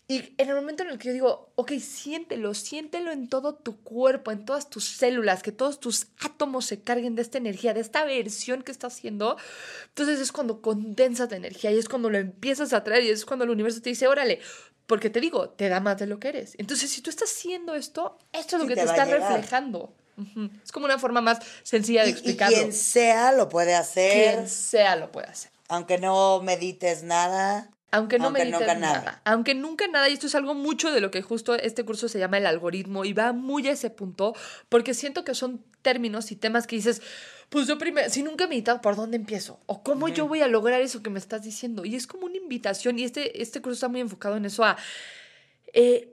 [0.07, 3.77] Y en el momento en el que yo digo, ok, siéntelo, siéntelo en todo tu
[3.83, 7.81] cuerpo, en todas tus células, que todos tus átomos se carguen de esta energía, de
[7.81, 9.37] esta versión que estás haciendo,
[9.89, 13.23] entonces es cuando condensas la energía y es cuando lo empiezas a atraer y es
[13.23, 14.39] cuando el universo te dice, órale,
[14.87, 16.55] porque te digo, te da más de lo que eres.
[16.57, 20.06] Entonces, si tú estás haciendo esto, esto es lo Sí, que te está llegar.
[20.63, 22.57] Es como una forma más sencilla de Y, y explicarlo.
[22.57, 25.51] quien sea lo puede hacer, Quien sea lo puede hacer.
[25.67, 27.69] aunque no medites nada.
[27.89, 28.97] Aunque no Aunque medites nunca nada.
[28.99, 29.21] nada.
[29.23, 30.09] Aunque nunca nada.
[30.09, 33.05] Y esto es algo mucho de lo que justo este curso se llama el algoritmo
[33.05, 34.35] y va muy a ese punto
[34.69, 37.01] porque siento que son términos y temas que dices,
[37.49, 39.61] pues yo primero, si nunca he meditado, ¿por dónde empiezo?
[39.67, 41.85] ¿O cómo yo voy a lograr eso que me estás diciendo?
[41.85, 44.75] Y es como una invitación y este, este curso está muy enfocado en eso a...
[45.73, 46.11] eh,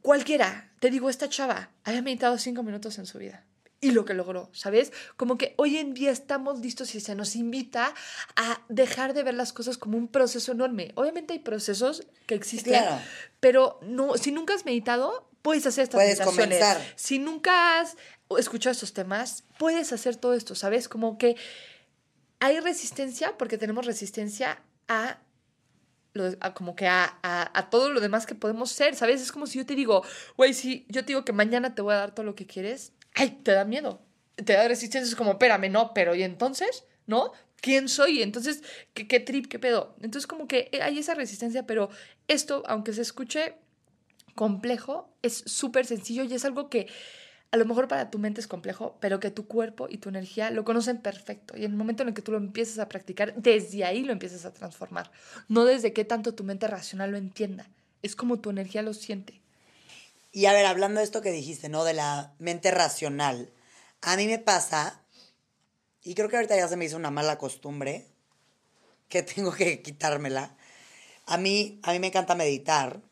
[0.00, 3.44] cualquiera, te digo, esta chava haya meditado cinco minutos en su vida.
[3.80, 4.92] Y lo que logró, ¿sabes?
[5.16, 7.94] Como que hoy en día estamos listos y se nos invita
[8.34, 10.90] a dejar de ver las cosas como un proceso enorme.
[10.96, 13.00] Obviamente hay procesos que existen, Claro.
[13.38, 16.58] pero no, si nunca has meditado, puedes hacer estas Puedes meditaciones.
[16.58, 16.92] comenzar.
[16.96, 17.96] Si nunca has
[18.36, 20.88] escuchado estos temas, puedes hacer todo esto, ¿sabes?
[20.88, 21.36] Como que
[22.40, 25.20] hay resistencia porque tenemos resistencia a
[26.54, 29.20] como que a, a- a todo lo demás que podemos ser, ¿sabes?
[29.22, 30.02] Es como si yo te digo,
[30.36, 32.92] güey, si yo te digo que mañana te voy a dar todo lo que quieres,
[33.14, 34.00] ay, te da miedo,
[34.36, 36.84] te da resistencia, es como, espérame, no, pero ¿y entonces?
[37.06, 37.32] ¿No?
[37.60, 38.22] ¿Quién soy?
[38.22, 38.62] Entonces,
[38.94, 39.94] ¿qué, qué trip, qué pedo?
[40.02, 41.90] Entonces, como que hay esa resistencia, pero
[42.28, 43.54] esto, aunque se escuche
[44.34, 46.88] complejo, es súper sencillo y es algo que
[47.52, 50.50] a lo mejor para tu mente es complejo, pero que tu cuerpo y tu energía
[50.50, 51.54] lo conocen perfecto.
[51.54, 54.12] Y en el momento en el que tú lo empiezas a practicar, desde ahí lo
[54.12, 55.12] empiezas a transformar.
[55.48, 57.68] No desde que tanto tu mente racional lo entienda.
[58.00, 59.42] Es como tu energía lo siente.
[60.32, 61.84] Y a ver, hablando de esto que dijiste, ¿no?
[61.84, 63.50] De la mente racional.
[64.00, 65.02] A mí me pasa,
[66.02, 68.06] y creo que ahorita ya se me hizo una mala costumbre,
[69.10, 70.56] que tengo que quitármela.
[71.26, 73.02] A mí, a mí me encanta meditar.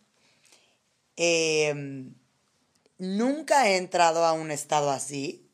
[1.18, 2.11] Eh,
[3.01, 5.48] nunca he entrado a un estado así.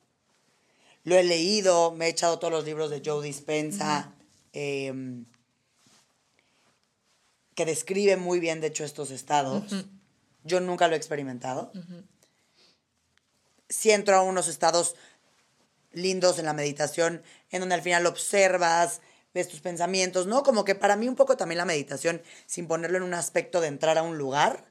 [1.05, 4.13] Lo he leído, me he echado todos los libros de Joe Dispensa,
[4.53, 4.93] eh,
[7.55, 9.73] que describe muy bien, de hecho, estos estados.
[10.45, 11.73] Yo nunca lo he experimentado.
[13.69, 14.97] Sí entro a unos estados
[15.93, 19.01] lindos en la meditación, en donde al final observas,
[19.33, 20.43] ves tus pensamientos, ¿no?
[20.43, 23.69] Como que para mí un poco también la meditación, sin ponerlo en un aspecto de
[23.69, 24.67] entrar a un lugar,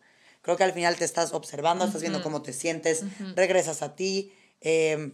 [0.46, 3.04] creo que al final te estás observando, estás viendo cómo te sientes,
[3.36, 4.32] regresas a ti
[4.62, 5.12] eh,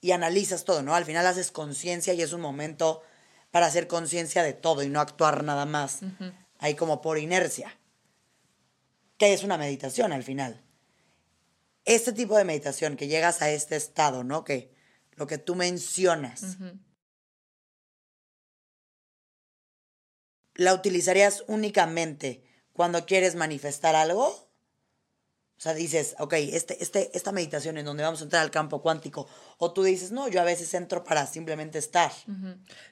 [0.00, 0.94] y analizas todo, ¿no?
[0.94, 3.02] Al final haces conciencia y es un momento
[3.50, 6.02] para hacer conciencia de todo y no actuar nada más,
[6.60, 7.76] ahí como por inercia,
[9.18, 10.62] que es una meditación al final.
[11.84, 14.44] Este tipo de meditación, que llegas a este estado, ¿no?
[14.44, 14.72] Que
[15.16, 16.56] lo que tú mencionas,
[20.54, 24.51] ¿la utilizarías únicamente cuando quieres manifestar algo?
[25.62, 28.82] O sea, dices, ok, este, este, esta meditación en donde vamos a entrar al campo
[28.82, 29.28] cuántico.
[29.58, 32.10] O tú dices, no, yo a veces entro para simplemente estar.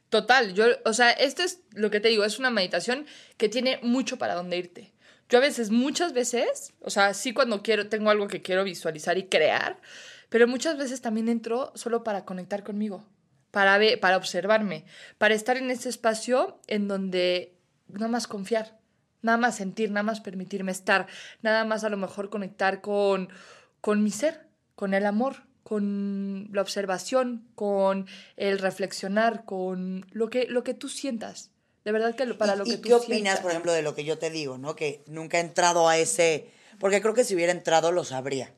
[0.08, 3.06] Total, yo, o sea, esto es lo que te digo, es una meditación
[3.38, 4.92] que tiene mucho para dónde irte.
[5.28, 9.18] Yo a veces, muchas veces, o sea, sí cuando quiero, tengo algo que quiero visualizar
[9.18, 9.80] y crear,
[10.28, 13.04] pero muchas veces también entro solo para conectar conmigo,
[13.50, 14.84] para ver, para observarme,
[15.18, 17.58] para estar en ese espacio en donde
[17.88, 18.79] nada más confiar,
[19.22, 21.06] nada más sentir, nada más permitirme estar,
[21.42, 23.28] nada más a lo mejor conectar con,
[23.80, 28.06] con mi ser, con el amor, con la observación, con
[28.36, 31.50] el reflexionar, con lo que, lo que tú sientas.
[31.84, 33.40] De verdad que para ¿Y, lo y que tú qué opinas, sientas.
[33.40, 34.76] por ejemplo, de lo que yo te digo, ¿no?
[34.76, 36.50] Que nunca he entrado a ese...
[36.78, 38.52] Porque creo que si hubiera entrado lo sabría.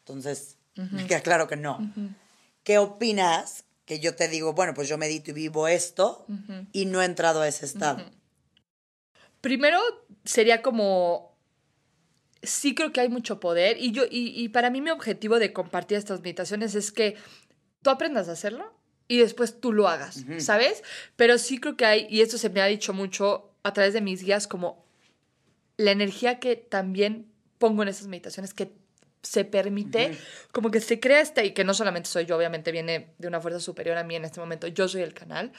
[0.00, 1.78] Entonces, me queda claro que no.
[2.64, 6.26] ¿qué opinas que yo te digo, bueno, pues yo medito y vivo esto
[6.72, 8.04] y no he entrado a ese estado?
[9.40, 9.80] Primero
[10.24, 11.36] sería como
[12.42, 15.52] sí creo que hay mucho poder y yo y, y, para mí mi objetivo de
[15.52, 17.16] compartir estas meditaciones es que
[17.82, 18.72] tú aprendas a hacerlo
[19.08, 20.84] y después tú lo hagas, ¿sabes?
[21.16, 24.00] Pero sí creo que hay y esto se me ha dicho mucho a través de
[24.00, 24.84] mis guías como
[25.76, 28.72] la energía que también pongo en esas meditaciones que
[29.22, 30.16] se permite,
[30.52, 33.40] como que se crea esta, y que no solamente soy yo, obviamente viene de una
[33.40, 35.52] fuerza superior a mí en este momento, yo soy el canal,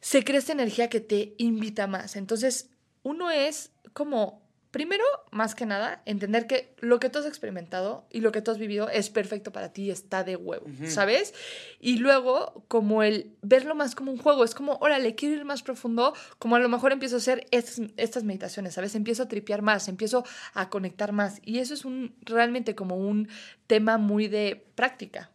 [0.00, 2.16] se crea esta energía que te invita más.
[2.16, 2.70] Entonces,
[3.02, 8.20] uno es como Primero, más que nada, entender que lo que tú has experimentado y
[8.20, 11.32] lo que tú has vivido es perfecto para ti y está de huevo, ¿sabes?
[11.80, 15.62] Y luego, como el verlo más como un juego, es como, órale, quiero ir más
[15.62, 18.94] profundo, como a lo mejor empiezo a hacer estas, estas meditaciones, ¿sabes?
[18.94, 20.22] Empiezo a tripear más, empiezo
[20.52, 21.40] a conectar más.
[21.46, 23.28] Y eso es un, realmente como un
[23.68, 25.30] tema muy de práctica,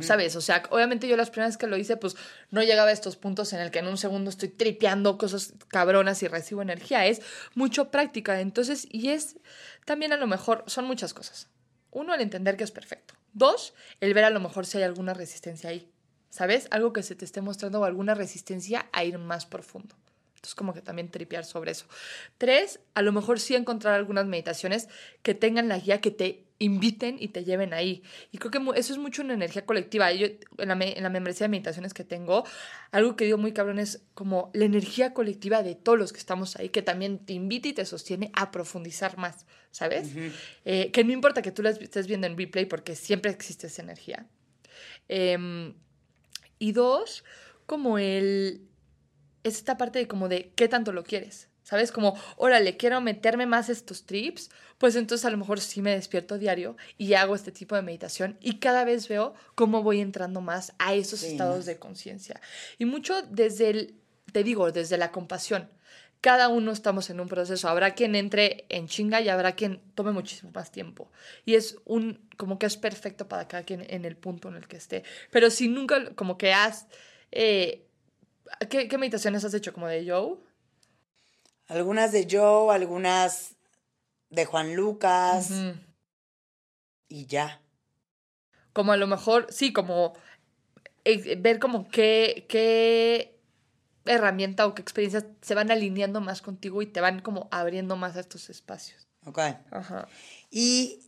[0.00, 0.36] ¿Sabes?
[0.36, 2.16] O sea, obviamente yo las primeras que lo hice, pues
[2.50, 6.22] no llegaba a estos puntos en el que en un segundo estoy tripeando cosas cabronas
[6.22, 7.06] y recibo energía.
[7.06, 7.22] Es
[7.54, 8.40] mucho práctica.
[8.40, 9.36] Entonces, y es
[9.84, 11.48] también a lo mejor, son muchas cosas.
[11.90, 13.14] Uno, el entender que es perfecto.
[13.32, 15.90] Dos, el ver a lo mejor si hay alguna resistencia ahí.
[16.30, 16.68] ¿Sabes?
[16.70, 19.94] Algo que se te esté mostrando o alguna resistencia a ir más profundo.
[20.46, 21.86] Entonces, como que también tripear sobre eso.
[22.38, 24.88] Tres, a lo mejor sí encontrar algunas meditaciones
[25.24, 28.04] que tengan la guía que te inviten y te lleven ahí.
[28.30, 30.12] Y creo que eso es mucho una energía colectiva.
[30.12, 30.28] Yo,
[30.58, 32.44] en la, en la membresía de meditaciones que tengo,
[32.92, 36.54] algo que digo muy cabrón es como la energía colectiva de todos los que estamos
[36.54, 40.12] ahí, que también te invita y te sostiene a profundizar más, ¿sabes?
[40.64, 43.82] Eh, que no importa que tú la estés viendo en replay porque siempre existe esa
[43.82, 44.28] energía.
[45.08, 45.74] Em,
[46.60, 47.24] y dos,
[47.66, 48.65] como el...
[49.46, 51.48] Es esta parte de como de qué tanto lo quieres.
[51.62, 51.90] ¿Sabes?
[51.90, 56.38] Como, órale, quiero meterme más estos trips, pues entonces a lo mejor sí me despierto
[56.38, 60.74] diario y hago este tipo de meditación y cada vez veo cómo voy entrando más
[60.78, 62.40] a esos estados de conciencia.
[62.78, 63.94] Y mucho desde el,
[64.30, 65.68] te digo, desde la compasión.
[66.20, 67.68] Cada uno estamos en un proceso.
[67.68, 71.10] Habrá quien entre en chinga y habrá quien tome muchísimo más tiempo.
[71.44, 74.68] Y es un, como que es perfecto para cada quien en el punto en el
[74.68, 75.02] que esté.
[75.30, 76.86] Pero si nunca, como que has,
[77.32, 77.85] eh,
[78.68, 79.72] ¿qué, ¿qué meditaciones has hecho?
[79.72, 80.36] ¿Como de Joe?
[81.68, 83.56] Algunas de Joe, algunas
[84.30, 85.50] de Juan Lucas.
[87.08, 87.60] Y ya.
[88.72, 90.14] Como a lo mejor, sí, como
[91.04, 93.40] eh, ver como qué, qué
[94.04, 98.16] herramienta o qué experiencias se van alineando más contigo y te van como abriendo más
[98.16, 99.08] a estos espacios.
[99.24, 99.38] Ok.
[99.70, 100.08] Ajá.
[100.50, 101.00] Y,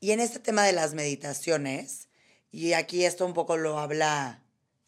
[0.00, 2.08] y en este tema de las meditaciones,
[2.50, 4.41] y aquí esto un poco lo habla,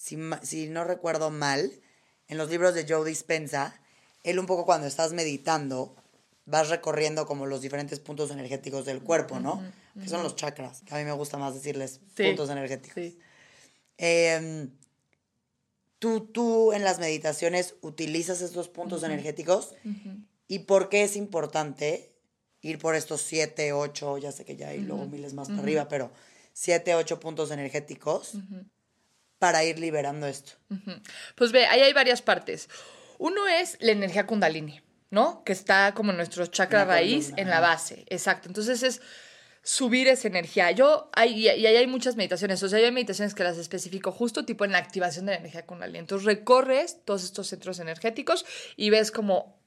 [0.04, 1.72] si, si no recuerdo mal,
[2.28, 3.80] en los libros de Joe Dispensa,
[4.22, 5.96] él un poco cuando estás meditando,
[6.44, 9.62] vas recorriendo como los diferentes puntos energéticos del cuerpo, ¿no?
[9.98, 13.14] Que son los chakras, que a mí me gusta más decirles puntos energéticos.
[13.96, 14.72] Em,
[15.98, 19.74] ¿tú, tú en las meditaciones utilizas estos puntos energéticos
[20.48, 22.12] y por qué es importante
[22.60, 25.88] ir por estos siete, ocho, ya sé que ya hay luego miles más para arriba,
[25.88, 26.12] pero
[26.52, 28.34] siete, ocho puntos energéticos
[29.38, 30.52] para ir liberando esto.
[31.34, 32.68] Pues ve, ahí hay varias partes.
[33.18, 34.80] Uno es la energía kundalini,
[35.10, 35.44] ¿no?
[35.44, 38.04] Que está como en nuestro chakra raíz en la base.
[38.08, 38.48] Exacto.
[38.48, 39.00] Entonces es
[39.62, 40.70] subir esa energía.
[40.70, 44.44] Yo, hay, y ahí hay muchas meditaciones, o sea, hay meditaciones que las especifico justo
[44.44, 45.98] tipo en la activación de la energía kundalini.
[45.98, 48.44] Entonces recorres todos estos centros energéticos
[48.76, 49.58] y ves como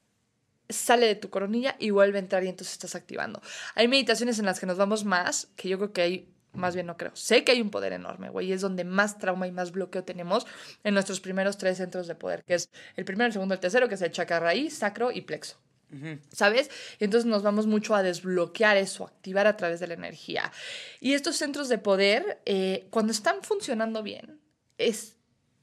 [0.69, 3.41] sale de tu coronilla y vuelve a entrar y entonces estás activando.
[3.75, 6.87] Hay meditaciones en las que nos vamos más, que yo creo que hay más bien
[6.87, 7.15] no creo.
[7.15, 10.03] Sé que hay un poder enorme, güey, y es donde más trauma y más bloqueo
[10.03, 10.45] tenemos
[10.83, 13.87] en nuestros primeros tres centros de poder, que es el primero, el segundo, el tercero,
[13.87, 15.57] que es el chakra raíz, sacro y plexo.
[16.33, 16.69] ¿Sabes?
[16.99, 20.51] Y entonces nos vamos mucho a desbloquear eso, activar a través de la energía.
[20.99, 24.41] Y estos centros de poder, eh, cuando están funcionando bien,
[24.77, 25.16] es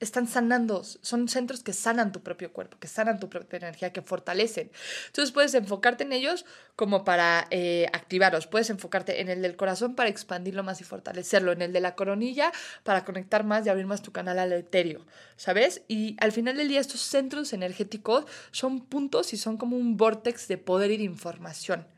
[0.04, 4.02] están sanando, son centros que sanan tu propio cuerpo, que sanan tu propia energía, que
[4.02, 4.70] fortalecen.
[5.06, 6.44] Entonces puedes enfocarte en ellos
[6.76, 11.52] como para eh, activarlos, puedes enfocarte en el del corazón para expandirlo más y fortalecerlo,
[11.52, 12.52] en el de la coronilla
[12.82, 15.04] para conectar más y abrir más tu canal al etéreo,
[15.36, 15.82] ¿sabes?
[15.88, 20.48] Y al final del día estos centros energéticos son puntos y son como un vortex
[20.48, 21.93] de poder y de información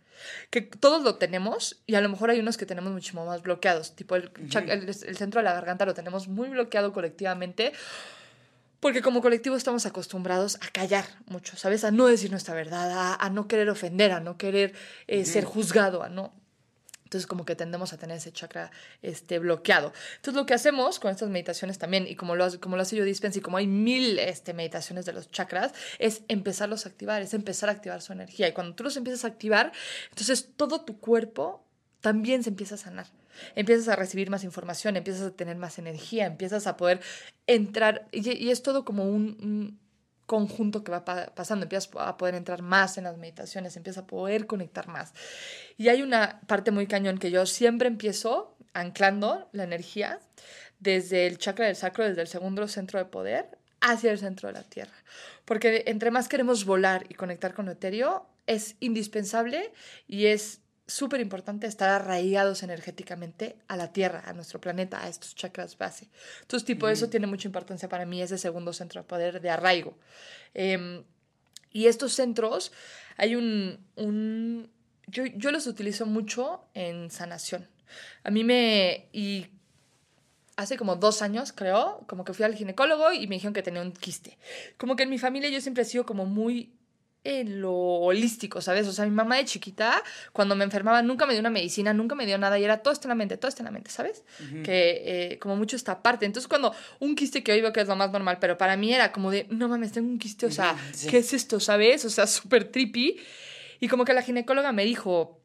[0.51, 3.95] que todos lo tenemos y a lo mejor hay unos que tenemos muchísimo más bloqueados,
[3.95, 7.73] tipo el, el, centro de la garganta lo tenemos muy bloqueado colectivamente
[8.81, 11.83] porque como colectivo estamos acostumbrados a callar mucho, ¿sabes?
[11.85, 14.75] A no decir nuestra verdad, a, no querer ofender, a no querer
[15.07, 16.33] eh, ser juzgado, a no
[17.07, 19.93] entonces como que tendemos a tener ese chakra este, bloqueado.
[20.17, 22.97] Entonces lo que hacemos con estas meditaciones también, y como lo, hace, como lo hace
[22.97, 27.23] yo Dispense, y como hay mil este, meditaciones de los chakras, es empezarlos a activar,
[27.23, 28.49] es empezar a activar su energía.
[28.49, 29.71] Y cuando tú los empiezas a activar,
[30.11, 31.65] entonces todo tu cuerpo
[32.01, 33.07] también se empieza a sanar.
[33.55, 37.01] Empiezas a recibir más información, empiezas a tener más energía, empiezas a poder
[37.47, 39.79] entrar, y, es todo como un,
[40.27, 44.47] conjunto que va pasando, empiezas a poder entrar más en las meditaciones, empiezas a poder
[44.47, 45.15] conectar más.
[45.77, 50.19] Y hay una parte muy cañón que yo siempre empiezo anclando la energía
[50.81, 54.55] desde el chakra del sacro, desde el segundo centro de poder, hacia el centro de
[54.55, 54.97] la Tierra.
[55.45, 59.73] Porque entre más queremos volar y conectar con lo etéreo, es indispensable
[60.07, 65.35] y es súper importante estar arraigados energéticamente a la Tierra, a nuestro planeta, a estos
[65.35, 66.09] chakras base.
[66.43, 69.99] Entonces, tipo, eso tiene mucha importancia para mí, ese segundo centro de poder de arraigo.
[70.55, 71.03] Em,
[71.73, 72.73] y estos centros,
[73.17, 73.85] hay un...
[73.97, 74.71] un
[75.09, 77.69] yo, yo, los utilizo mucho en sanación.
[78.23, 79.09] A mí me...
[79.13, 79.49] Y
[80.57, 83.83] hace como dos años, creo, como que fui al ginecólogo y me dijeron que tenía
[83.83, 84.39] un quiste.
[84.79, 86.76] Como que en mi familia yo siempre he sido como muy
[87.27, 88.87] en lo holístico, ¿sabes?
[88.87, 90.03] O sea, mi mamá de chiquita,
[90.33, 92.93] cuando me enfermaba, nunca me dio una medicina, nunca me dio nada y era todo
[92.93, 94.23] está en la mente, todo está en la mente, ¿sabes?
[94.65, 96.25] Que eh, como mucho esta parte.
[96.25, 98.93] Entonces, cuando un quiste que hoy veo que es lo más normal, pero para mí
[98.95, 100.77] era como de, no mames, tengo un quiste, o sea,
[101.11, 102.05] ¿qué es esto, ¿sabes?
[102.05, 103.19] O sea, súper trippy.
[103.81, 105.41] Y como que la ginecóloga me dijo,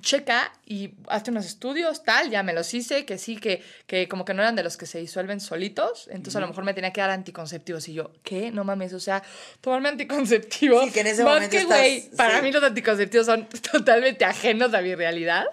[0.00, 4.24] checa y hazte unos estudios, tal, ya me los hice, que sí, que, que como
[4.24, 6.92] que no eran de los que se disuelven solitos, entonces a lo mejor me tenía
[6.92, 8.50] que dar anticonceptivos y yo, ¿qué?
[8.50, 9.22] No mames, o sea,
[9.60, 10.84] tomarme anticonceptivos.
[10.84, 14.94] Sí, que en ese momento güey, para mí los anticonceptivos son totalmente ajenos a mi
[14.94, 15.46] realidad.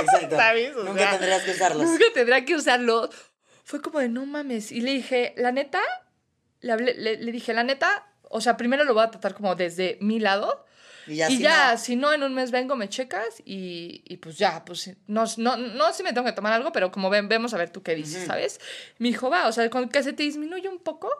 [0.00, 0.36] Exacto.
[0.84, 1.86] nunca tendrías que usarlos.
[1.86, 3.10] Nunca tendría que usarlos.
[3.64, 5.82] Fue como de, no mames, y le dije, la neta,
[6.60, 10.20] le, le dije, la neta, o sea, primero lo voy a tratar como desde mi
[10.20, 10.64] lado,
[11.08, 12.12] y ya, si, no...
[12.12, 16.02] en un mes vengo, me checas y, y pues ya, pues no, no, no si
[16.02, 18.60] me tengo que tomar algo, pero como ven, vemos a ver tú qué dices, ¿sabes?
[18.98, 21.10] Mi hijo va, o sea, con que se te disminuye un poco,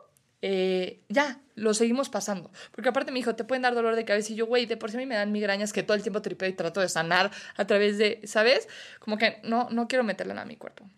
[0.41, 2.51] eh, ya, lo seguimos pasando.
[2.73, 4.91] Porque aparte mi hijo, te pueden dar dolor de cabeza y yo, güey, de por
[4.91, 7.31] sí a mí me dan migrañas que todo el tiempo tripeo y trato de sanar
[7.57, 8.69] a través de, ¿sabes?
[9.01, 10.89] Como que no, no quiero meterla a mi cuerpo.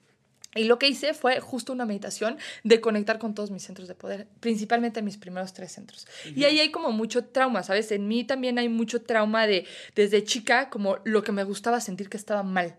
[0.54, 3.94] Y lo que hice fue justo una meditación de conectar con todos mis centros de
[3.94, 6.08] poder, principalmente mis primeros tres centros.
[6.34, 7.92] Y ahí hay como mucho trauma, ¿sabes?
[7.92, 12.08] En mí también hay mucho trauma de, desde chica, como lo que me gustaba sentir
[12.08, 12.76] que estaba mal,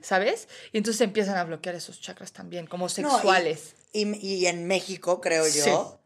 [0.00, 0.48] ¿sabes?
[0.72, 3.76] Y entonces empiezan a bloquear esos chakras también, como sexuales.
[3.92, 6.00] y, en México, creo yo,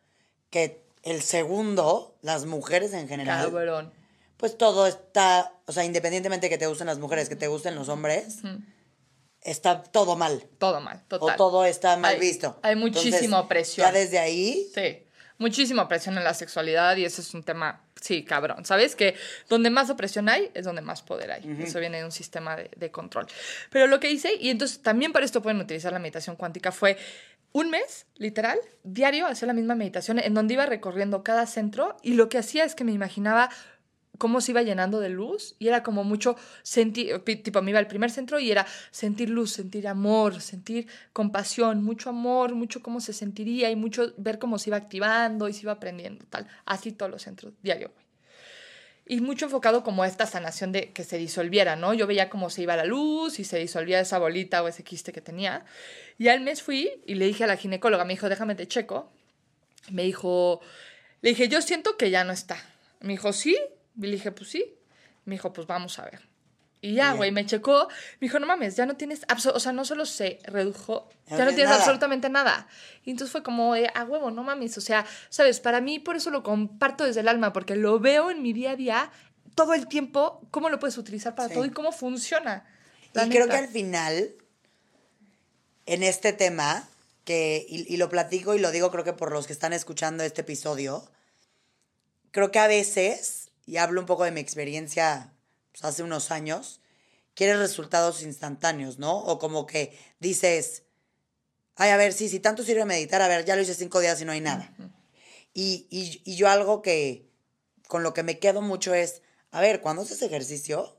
[0.50, 3.90] que el segundo, las mujeres en general.
[4.36, 7.88] Pues todo está, o sea, independientemente que te gusten las mujeres, que te gusten los
[7.88, 8.40] hombres
[9.42, 10.44] está todo mal.
[10.58, 11.34] Todo mal, total.
[11.34, 12.58] O todo está mal visto.
[12.62, 13.86] Hay muchísima presión.
[13.86, 14.68] Ya desde ahí.
[14.74, 15.04] Sí,
[15.38, 18.64] muchísima presión en la sexualidad y ese es un tema, sí, cabrón.
[18.64, 18.96] ¿Sabes?
[18.96, 19.16] Que
[19.48, 21.56] donde más opresión hay es donde más poder hay.
[21.60, 23.26] Eso viene de un sistema de, de, control.
[23.70, 26.96] Pero lo que hice, y entonces también para esto pueden utilizar la meditación cuántica, fue
[27.52, 32.14] un mes, literal, diario, hacer la misma meditación en donde iba recorriendo cada centro y
[32.14, 33.50] lo que hacía es que me imaginaba
[34.18, 37.86] cómo se iba llenando de luz y era como mucho sentir, tipo me iba al
[37.86, 43.12] primer centro y era sentir luz, sentir amor, sentir compasión, mucho amor, mucho cómo se
[43.12, 47.10] sentiría y mucho ver cómo se iba activando y se iba aprendiendo, tal, así todos
[47.10, 47.90] los centros, diario.
[49.04, 51.92] Y mucho enfocado como esta sanación de que se disolviera, ¿no?
[51.92, 55.12] Yo veía cómo se iba la luz y se disolvía esa bolita o ese quiste
[55.12, 55.64] que tenía.
[56.18, 59.10] Y al mes fui y le dije a la ginecóloga, me dijo, déjame te checo.
[59.90, 60.60] Me dijo,
[61.20, 62.56] le dije, yo siento que ya no está.
[63.00, 63.58] Me dijo, sí,
[63.96, 64.74] y le dije, pues sí.
[65.24, 66.32] Me dijo, pues vamos a ver.
[66.84, 67.86] Y ya, güey, me checó.
[68.20, 69.22] Me dijo, no mames, ya no tienes.
[69.54, 72.66] O sea, no solo se redujo, ya, no tienes absolutamente nada.
[73.04, 74.76] Y entonces fue como, de, a huevo, no mames.
[74.78, 75.60] O sea, ¿sabes?
[75.60, 78.72] Para mí, por eso lo comparto desde el alma, porque lo veo en mi día
[78.72, 79.12] a día
[79.54, 82.66] todo el tiempo, cómo lo puedes utilizar para todo y cómo funciona.
[83.14, 84.34] Y creo que al final,
[85.86, 86.88] en este tema,
[87.24, 90.40] que, y lo platico y lo digo creo que por los que están escuchando este
[90.40, 91.08] episodio,
[92.32, 95.32] creo que a veces y hablo un poco de mi experiencia
[95.72, 96.80] pues, hace unos años,
[97.34, 99.18] quieres resultados instantáneos, ¿no?
[99.18, 100.82] O como que dices,
[101.76, 104.20] ay, a ver, sí, si tanto sirve meditar, a ver, ya lo hice cinco días
[104.20, 104.72] y no hay nada.
[105.54, 107.28] y, y, yo algo que
[107.88, 110.96] con lo que me quedo mucho es, a ver, cuando haces ejercicio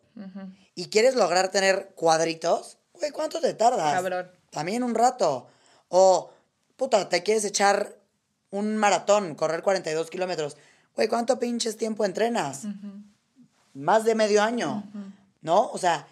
[0.75, 3.93] y quieres lograr tener cuadritos, güey, ¿cuánto te tardas?
[3.93, 4.31] Cabrón.
[4.51, 5.47] También un rato.
[5.89, 6.31] O,
[6.75, 7.97] puta, te quieres echar
[8.51, 10.57] un maratón, correr 42 kilómetros
[10.95, 12.65] güey, ¿cuánto pinches tiempo entrenas?
[13.73, 14.83] Más de medio año,
[15.41, 15.69] ¿no?
[15.71, 16.07] O sea,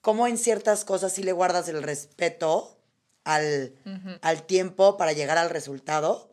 [0.00, 2.78] ¿cómo en ciertas cosas sí le guardas el respeto
[3.24, 3.74] al,
[4.22, 6.30] al tiempo para llegar al resultado?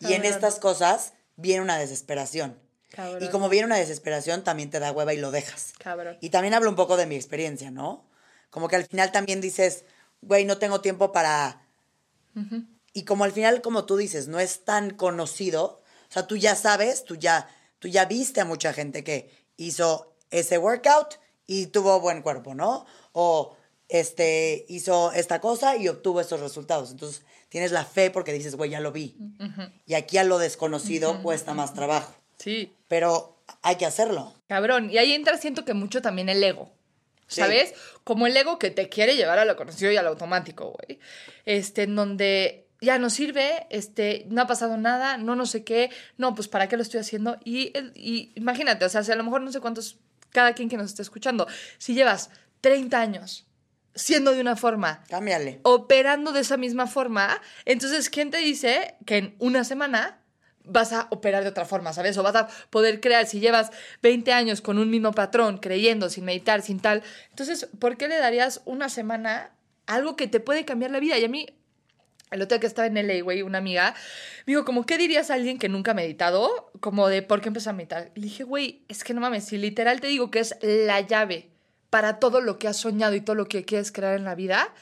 [0.00, 2.58] Y en estas cosas viene una desesperación.
[3.20, 5.72] Y como viene una desesperación, también te da hueva y lo dejas.
[6.20, 8.04] Y también hablo un poco de mi experiencia, ¿no?
[8.50, 9.84] Como que al final también dices,
[10.20, 11.62] güey, no tengo tiempo para...
[12.92, 15.81] Y como al final, como tú dices, no es tan conocido,
[16.12, 17.48] o sea, tú ya sabes, tú ya,
[17.78, 21.14] tú ya viste a mucha gente que hizo ese workout
[21.46, 22.84] y tuvo buen cuerpo, ¿no?
[23.12, 23.56] O
[23.88, 26.90] este, hizo esta cosa y obtuvo estos resultados.
[26.90, 29.16] Entonces, tienes la fe porque dices, güey, ya lo vi.
[29.86, 32.14] Y aquí a lo desconocido cuesta más trabajo.
[32.36, 32.74] Sí.
[32.88, 34.34] Pero hay que hacerlo.
[34.48, 34.90] Cabrón.
[34.90, 36.70] Y ahí entra, siento que mucho también el ego.
[37.26, 37.40] Sí.
[37.40, 37.72] ¿Sabes?
[38.04, 41.00] Como el ego que te quiere llevar a lo conocido y a lo automático, güey.
[41.46, 45.90] Este, en donde ya no sirve, este, no ha pasado nada, no no sé qué,
[46.18, 47.38] no, pues para qué lo estoy haciendo.
[47.44, 47.72] Y,
[48.34, 49.98] imagínate, o sea, si a lo mejor no sé cuántos,
[50.30, 51.46] cada quien que nos esté escuchando,
[51.78, 52.30] si llevas
[52.60, 53.46] 30 años
[53.94, 55.60] siendo de una forma, Cámbiale.
[55.62, 60.18] operando de esa misma forma, entonces, ¿quién te dice que en una semana
[60.64, 62.16] vas a operar de otra forma, ¿sabes?
[62.18, 63.70] O vas a poder crear, si llevas
[64.02, 68.18] 20 años con un mismo patrón, creyendo, sin meditar, sin tal, entonces, ¿por qué le
[68.18, 69.52] darías una semana
[69.86, 71.18] a algo que te puede cambiar la vida?
[71.18, 71.46] Y a mí,
[72.32, 73.94] el otro día que estaba en LA, güey, una amiga,
[74.46, 76.70] me dijo, como, ¿qué dirías a alguien que nunca ha meditado?
[76.80, 78.10] Como de, ¿por qué empezó a meditar?
[78.14, 81.50] Le dije, güey, es que no mames, si literal te digo que es la llave
[81.90, 84.72] para todo lo que has soñado y todo lo que quieres crear en la vida,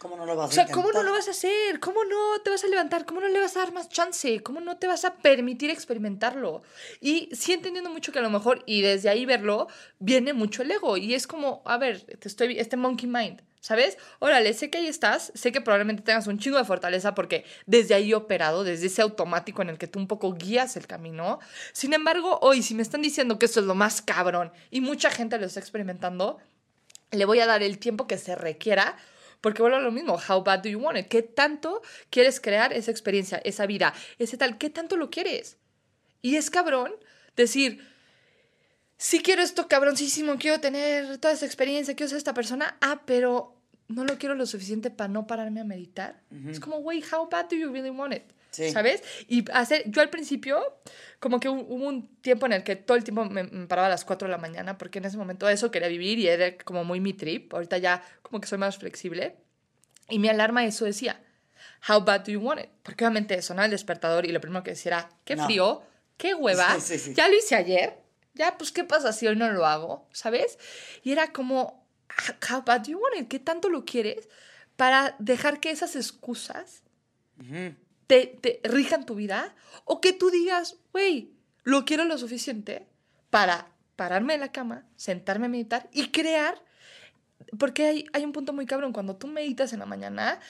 [0.00, 1.04] ¿Cómo no lo vas o a sea, ¿cómo no intentar?
[1.04, 1.78] lo vas a hacer?
[1.78, 3.04] ¿Cómo no te vas a levantar?
[3.04, 4.42] ¿Cómo no le vas a dar más chance?
[4.42, 6.62] ¿Cómo no te vas a permitir experimentarlo?
[7.02, 10.70] Y sí entendiendo mucho que a lo mejor, y desde ahí verlo, viene mucho el
[10.70, 10.96] ego.
[10.96, 13.98] Y es como, a ver, te estoy, este monkey mind, ¿sabes?
[14.20, 17.92] Órale, sé que ahí estás, sé que probablemente tengas un chingo de fortaleza porque desde
[17.94, 21.40] ahí he operado, desde ese automático en el que tú un poco guías el camino.
[21.74, 25.10] Sin embargo, hoy, si me están diciendo que esto es lo más cabrón y mucha
[25.10, 26.38] gente lo está experimentando,
[27.10, 28.96] le voy a dar el tiempo que se requiera,
[29.40, 31.08] porque vuelvo a lo mismo, how bad do you want it?
[31.08, 34.58] ¿Qué tanto quieres crear esa experiencia, esa vida, ese tal?
[34.58, 35.56] ¿Qué tanto lo quieres?
[36.22, 36.92] Y es cabrón
[37.36, 37.86] decir,
[38.96, 43.56] sí quiero esto cabroncísimo, quiero tener toda esa experiencia, quiero ser esta persona, ah, pero
[43.88, 46.20] no lo quiero lo suficiente para no pararme a meditar.
[46.48, 48.24] Es como, güey, how bad do you really want it?
[48.50, 48.70] Sí.
[48.70, 49.02] ¿Sabes?
[49.28, 50.60] Y hacer, yo al principio,
[51.20, 53.86] como que hu- hubo un tiempo en el que todo el tiempo me, me paraba
[53.86, 56.56] a las 4 de la mañana, porque en ese momento eso quería vivir y era
[56.58, 57.54] como muy mi trip.
[57.54, 59.36] Ahorita ya como que soy más flexible.
[60.08, 61.20] Y mi alarma eso decía,
[61.88, 62.70] how bad do you want it?
[62.82, 65.44] Porque obviamente sonaba el despertador y lo primero que decía era, qué No.
[65.44, 65.82] frío,
[66.16, 67.96] qué hueva, Sí, sí, ya lo hice ayer,
[68.34, 70.58] ya pues qué pasa si hoy no lo hago, ¿sabes?
[71.04, 71.86] Y era como,
[72.50, 73.28] how bad do you want it?
[73.28, 74.28] ¿Qué tanto lo quieres?
[74.76, 76.82] Para dejar que esas excusas
[77.38, 77.74] Ujú.
[78.10, 79.54] Te, te rijan tu vida
[79.84, 81.32] o que tú digas, güey,
[81.62, 82.88] lo quiero lo suficiente
[83.30, 86.60] para pararme de la cama, sentarme a meditar y crear.
[87.56, 90.40] Porque hay, hay un punto muy cabrón, cuando tú meditas en la mañana,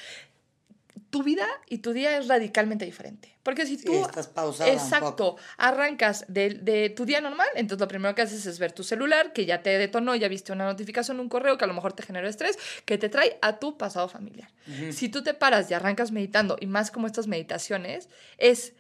[1.11, 3.37] tu vida y tu día es radicalmente diferente.
[3.43, 3.95] Porque si Sí, tú...
[4.05, 5.37] estás pausada un Exacto.
[5.57, 9.33] Arrancas de, de tu día normal, entonces lo primero que haces es ver tu celular,
[9.33, 12.03] que ya te detonó, ya viste una notificación, un correo que a lo mejor te
[12.03, 14.51] generó estrés, que te trae a tu pasado familiar.
[14.93, 18.75] Si tú te paras y arrancas meditando, y más como estas meditaciones, es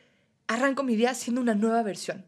[0.47, 2.25] arranco mi día siendo una nueva versión.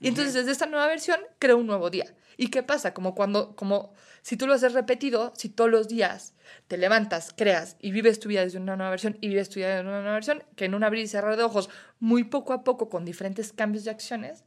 [0.00, 2.12] Y entonces desde esta nueva versión creo un nuevo día.
[2.36, 2.94] ¿Y qué pasa?
[2.94, 6.34] Como cuando, como si tú lo haces repetido, si todos los días
[6.68, 9.68] te levantas, creas y vives tu vida desde una nueva versión y vives tu vida
[9.68, 11.68] desde una nueva versión, que en un abrir y cerrar de ojos,
[12.00, 14.44] muy poco a poco, con diferentes cambios de acciones,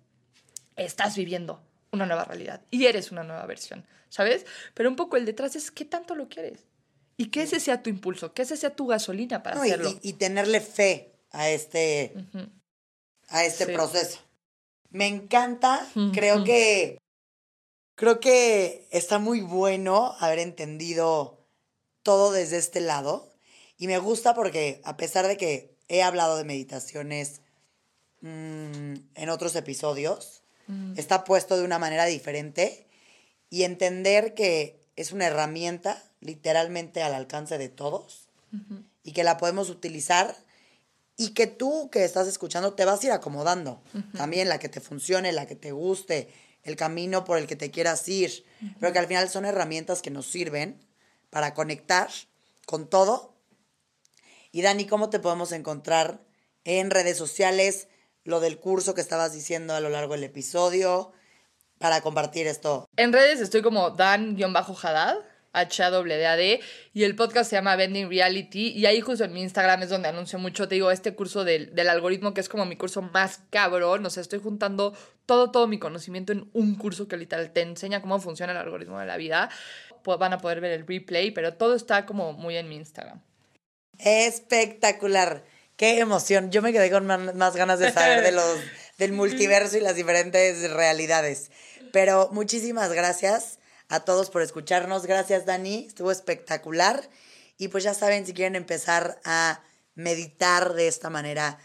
[0.76, 1.62] estás viviendo
[1.92, 4.46] una nueva realidad y eres una nueva versión, ¿sabes?
[4.74, 6.66] Pero un poco el detrás es qué tanto lo quieres
[7.18, 9.90] y que ese sea tu impulso, que ese sea tu gasolina para No, y, hacerlo.
[10.02, 12.14] y- y tenerle fe a este,
[13.30, 13.72] a este Sí.
[13.72, 14.20] proceso.
[14.90, 16.98] Me encanta, creo que
[17.96, 21.39] creo que está muy bueno haber entendido
[22.04, 23.34] todo desde este lado.
[23.78, 27.41] Y me gusta porque a pesar de que he hablado de meditaciones
[28.22, 30.43] mm, en otros episodios,
[30.96, 32.88] está puesto de una manera diferente.
[33.50, 38.28] Y entender que es una herramienta literalmente al alcance de todos
[39.04, 40.36] y que la podemos utilizar
[41.18, 43.82] y que tú que estás escuchando te vas a ir acomodando.
[44.18, 46.30] También la que te funcione, la que te guste,
[46.66, 48.43] el camino por el que te quieras ir.
[48.80, 50.78] Pero que al final son herramientas que nos sirven
[51.29, 52.09] para conectar
[52.66, 53.33] con todo.
[54.51, 56.20] Y Dani, ¿cómo te podemos encontrar
[56.63, 57.87] en redes sociales?
[58.24, 61.13] Lo del curso que estabas diciendo a lo largo del episodio
[61.78, 62.89] para compartir esto.
[62.97, 65.17] En redes estoy como Dan-Haddad,
[65.60, 66.60] H-A-W-D-A-D,
[66.94, 70.10] y el podcast se llama Bending Reality, y ahí justo en mi Instagram es donde
[70.10, 73.42] anuncio mucho, te digo, este curso del, del algoritmo, que es como mi curso más
[73.50, 74.94] cabrón, o sea, estoy juntando
[75.26, 79.00] todo, todo mi conocimiento en un curso que literal te enseña cómo funciona el algoritmo
[79.00, 79.50] de la vida.
[80.04, 83.22] Pues van a poder ver el replay, pero todo está como muy en mi Instagram.
[83.98, 85.44] Espectacular.
[85.78, 86.52] Qué emoción.
[86.52, 88.58] Yo me quedé con más ganas de saber de los
[88.98, 91.52] del multiverso y las diferentes realidades.
[91.92, 95.05] Pero muchísimas gracias a todos por escucharnos.
[95.05, 95.86] Gracias, Dani.
[95.87, 97.09] Estuvo espectacular.
[97.57, 99.62] Y pues ya saben, si quieren empezar a
[99.93, 101.57] meditar de esta manera,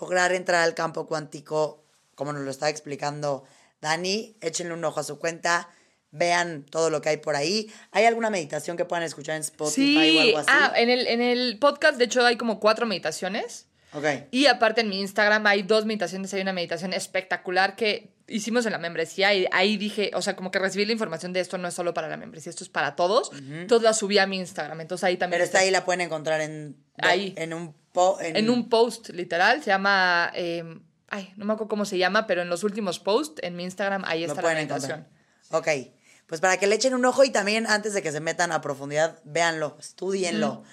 [0.00, 1.84] lograr entrar al campo cuántico,
[2.14, 3.44] como nos lo estaba explicando
[3.80, 5.68] Dani, échenle un ojo a su cuenta,
[6.10, 7.70] vean todo lo que hay por ahí.
[7.92, 10.48] ¿Hay alguna meditación que puedan escuchar en Spotify Sí, o algo así?
[10.50, 13.66] ah, en el, en el podcast, de hecho, hay como cuatro meditaciones.
[13.92, 14.04] Ok.
[14.32, 18.72] Y aparte en mi Instagram hay dos meditaciones, hay una meditación espectacular que hicimos en
[18.72, 21.68] la membresía y ahí dije, o sea, como que recibí la información de esto no
[21.68, 23.30] es solo para la membresía, esto es para todos.
[23.32, 26.40] Entonces la subí a mi Instagram, entonces ahí también Pero está ahí la pueden encontrar
[26.40, 26.76] en...
[26.98, 27.34] Ahí.
[27.36, 27.74] En un...
[27.92, 30.64] po- en un post literal, se llama, eh,
[31.08, 34.04] ay, no me acuerdo cómo se llama, pero en los últimos posts en mi Instagram
[34.06, 35.06] ahí está la meditación.
[35.50, 35.82] encontrar.
[35.82, 35.92] Ok.
[36.26, 38.60] Pues para que le echen un ojo y también antes de que se metan a
[38.60, 40.64] profundidad, véanlo, estudienlo.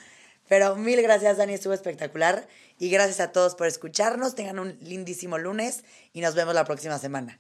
[0.49, 2.47] Pero mil gracias, Dani, estuvo espectacular.
[2.79, 4.33] Y gracias a todos por escucharnos.
[4.35, 7.39] Tengan un lindísimo lunes y nos vemos la próxima semana.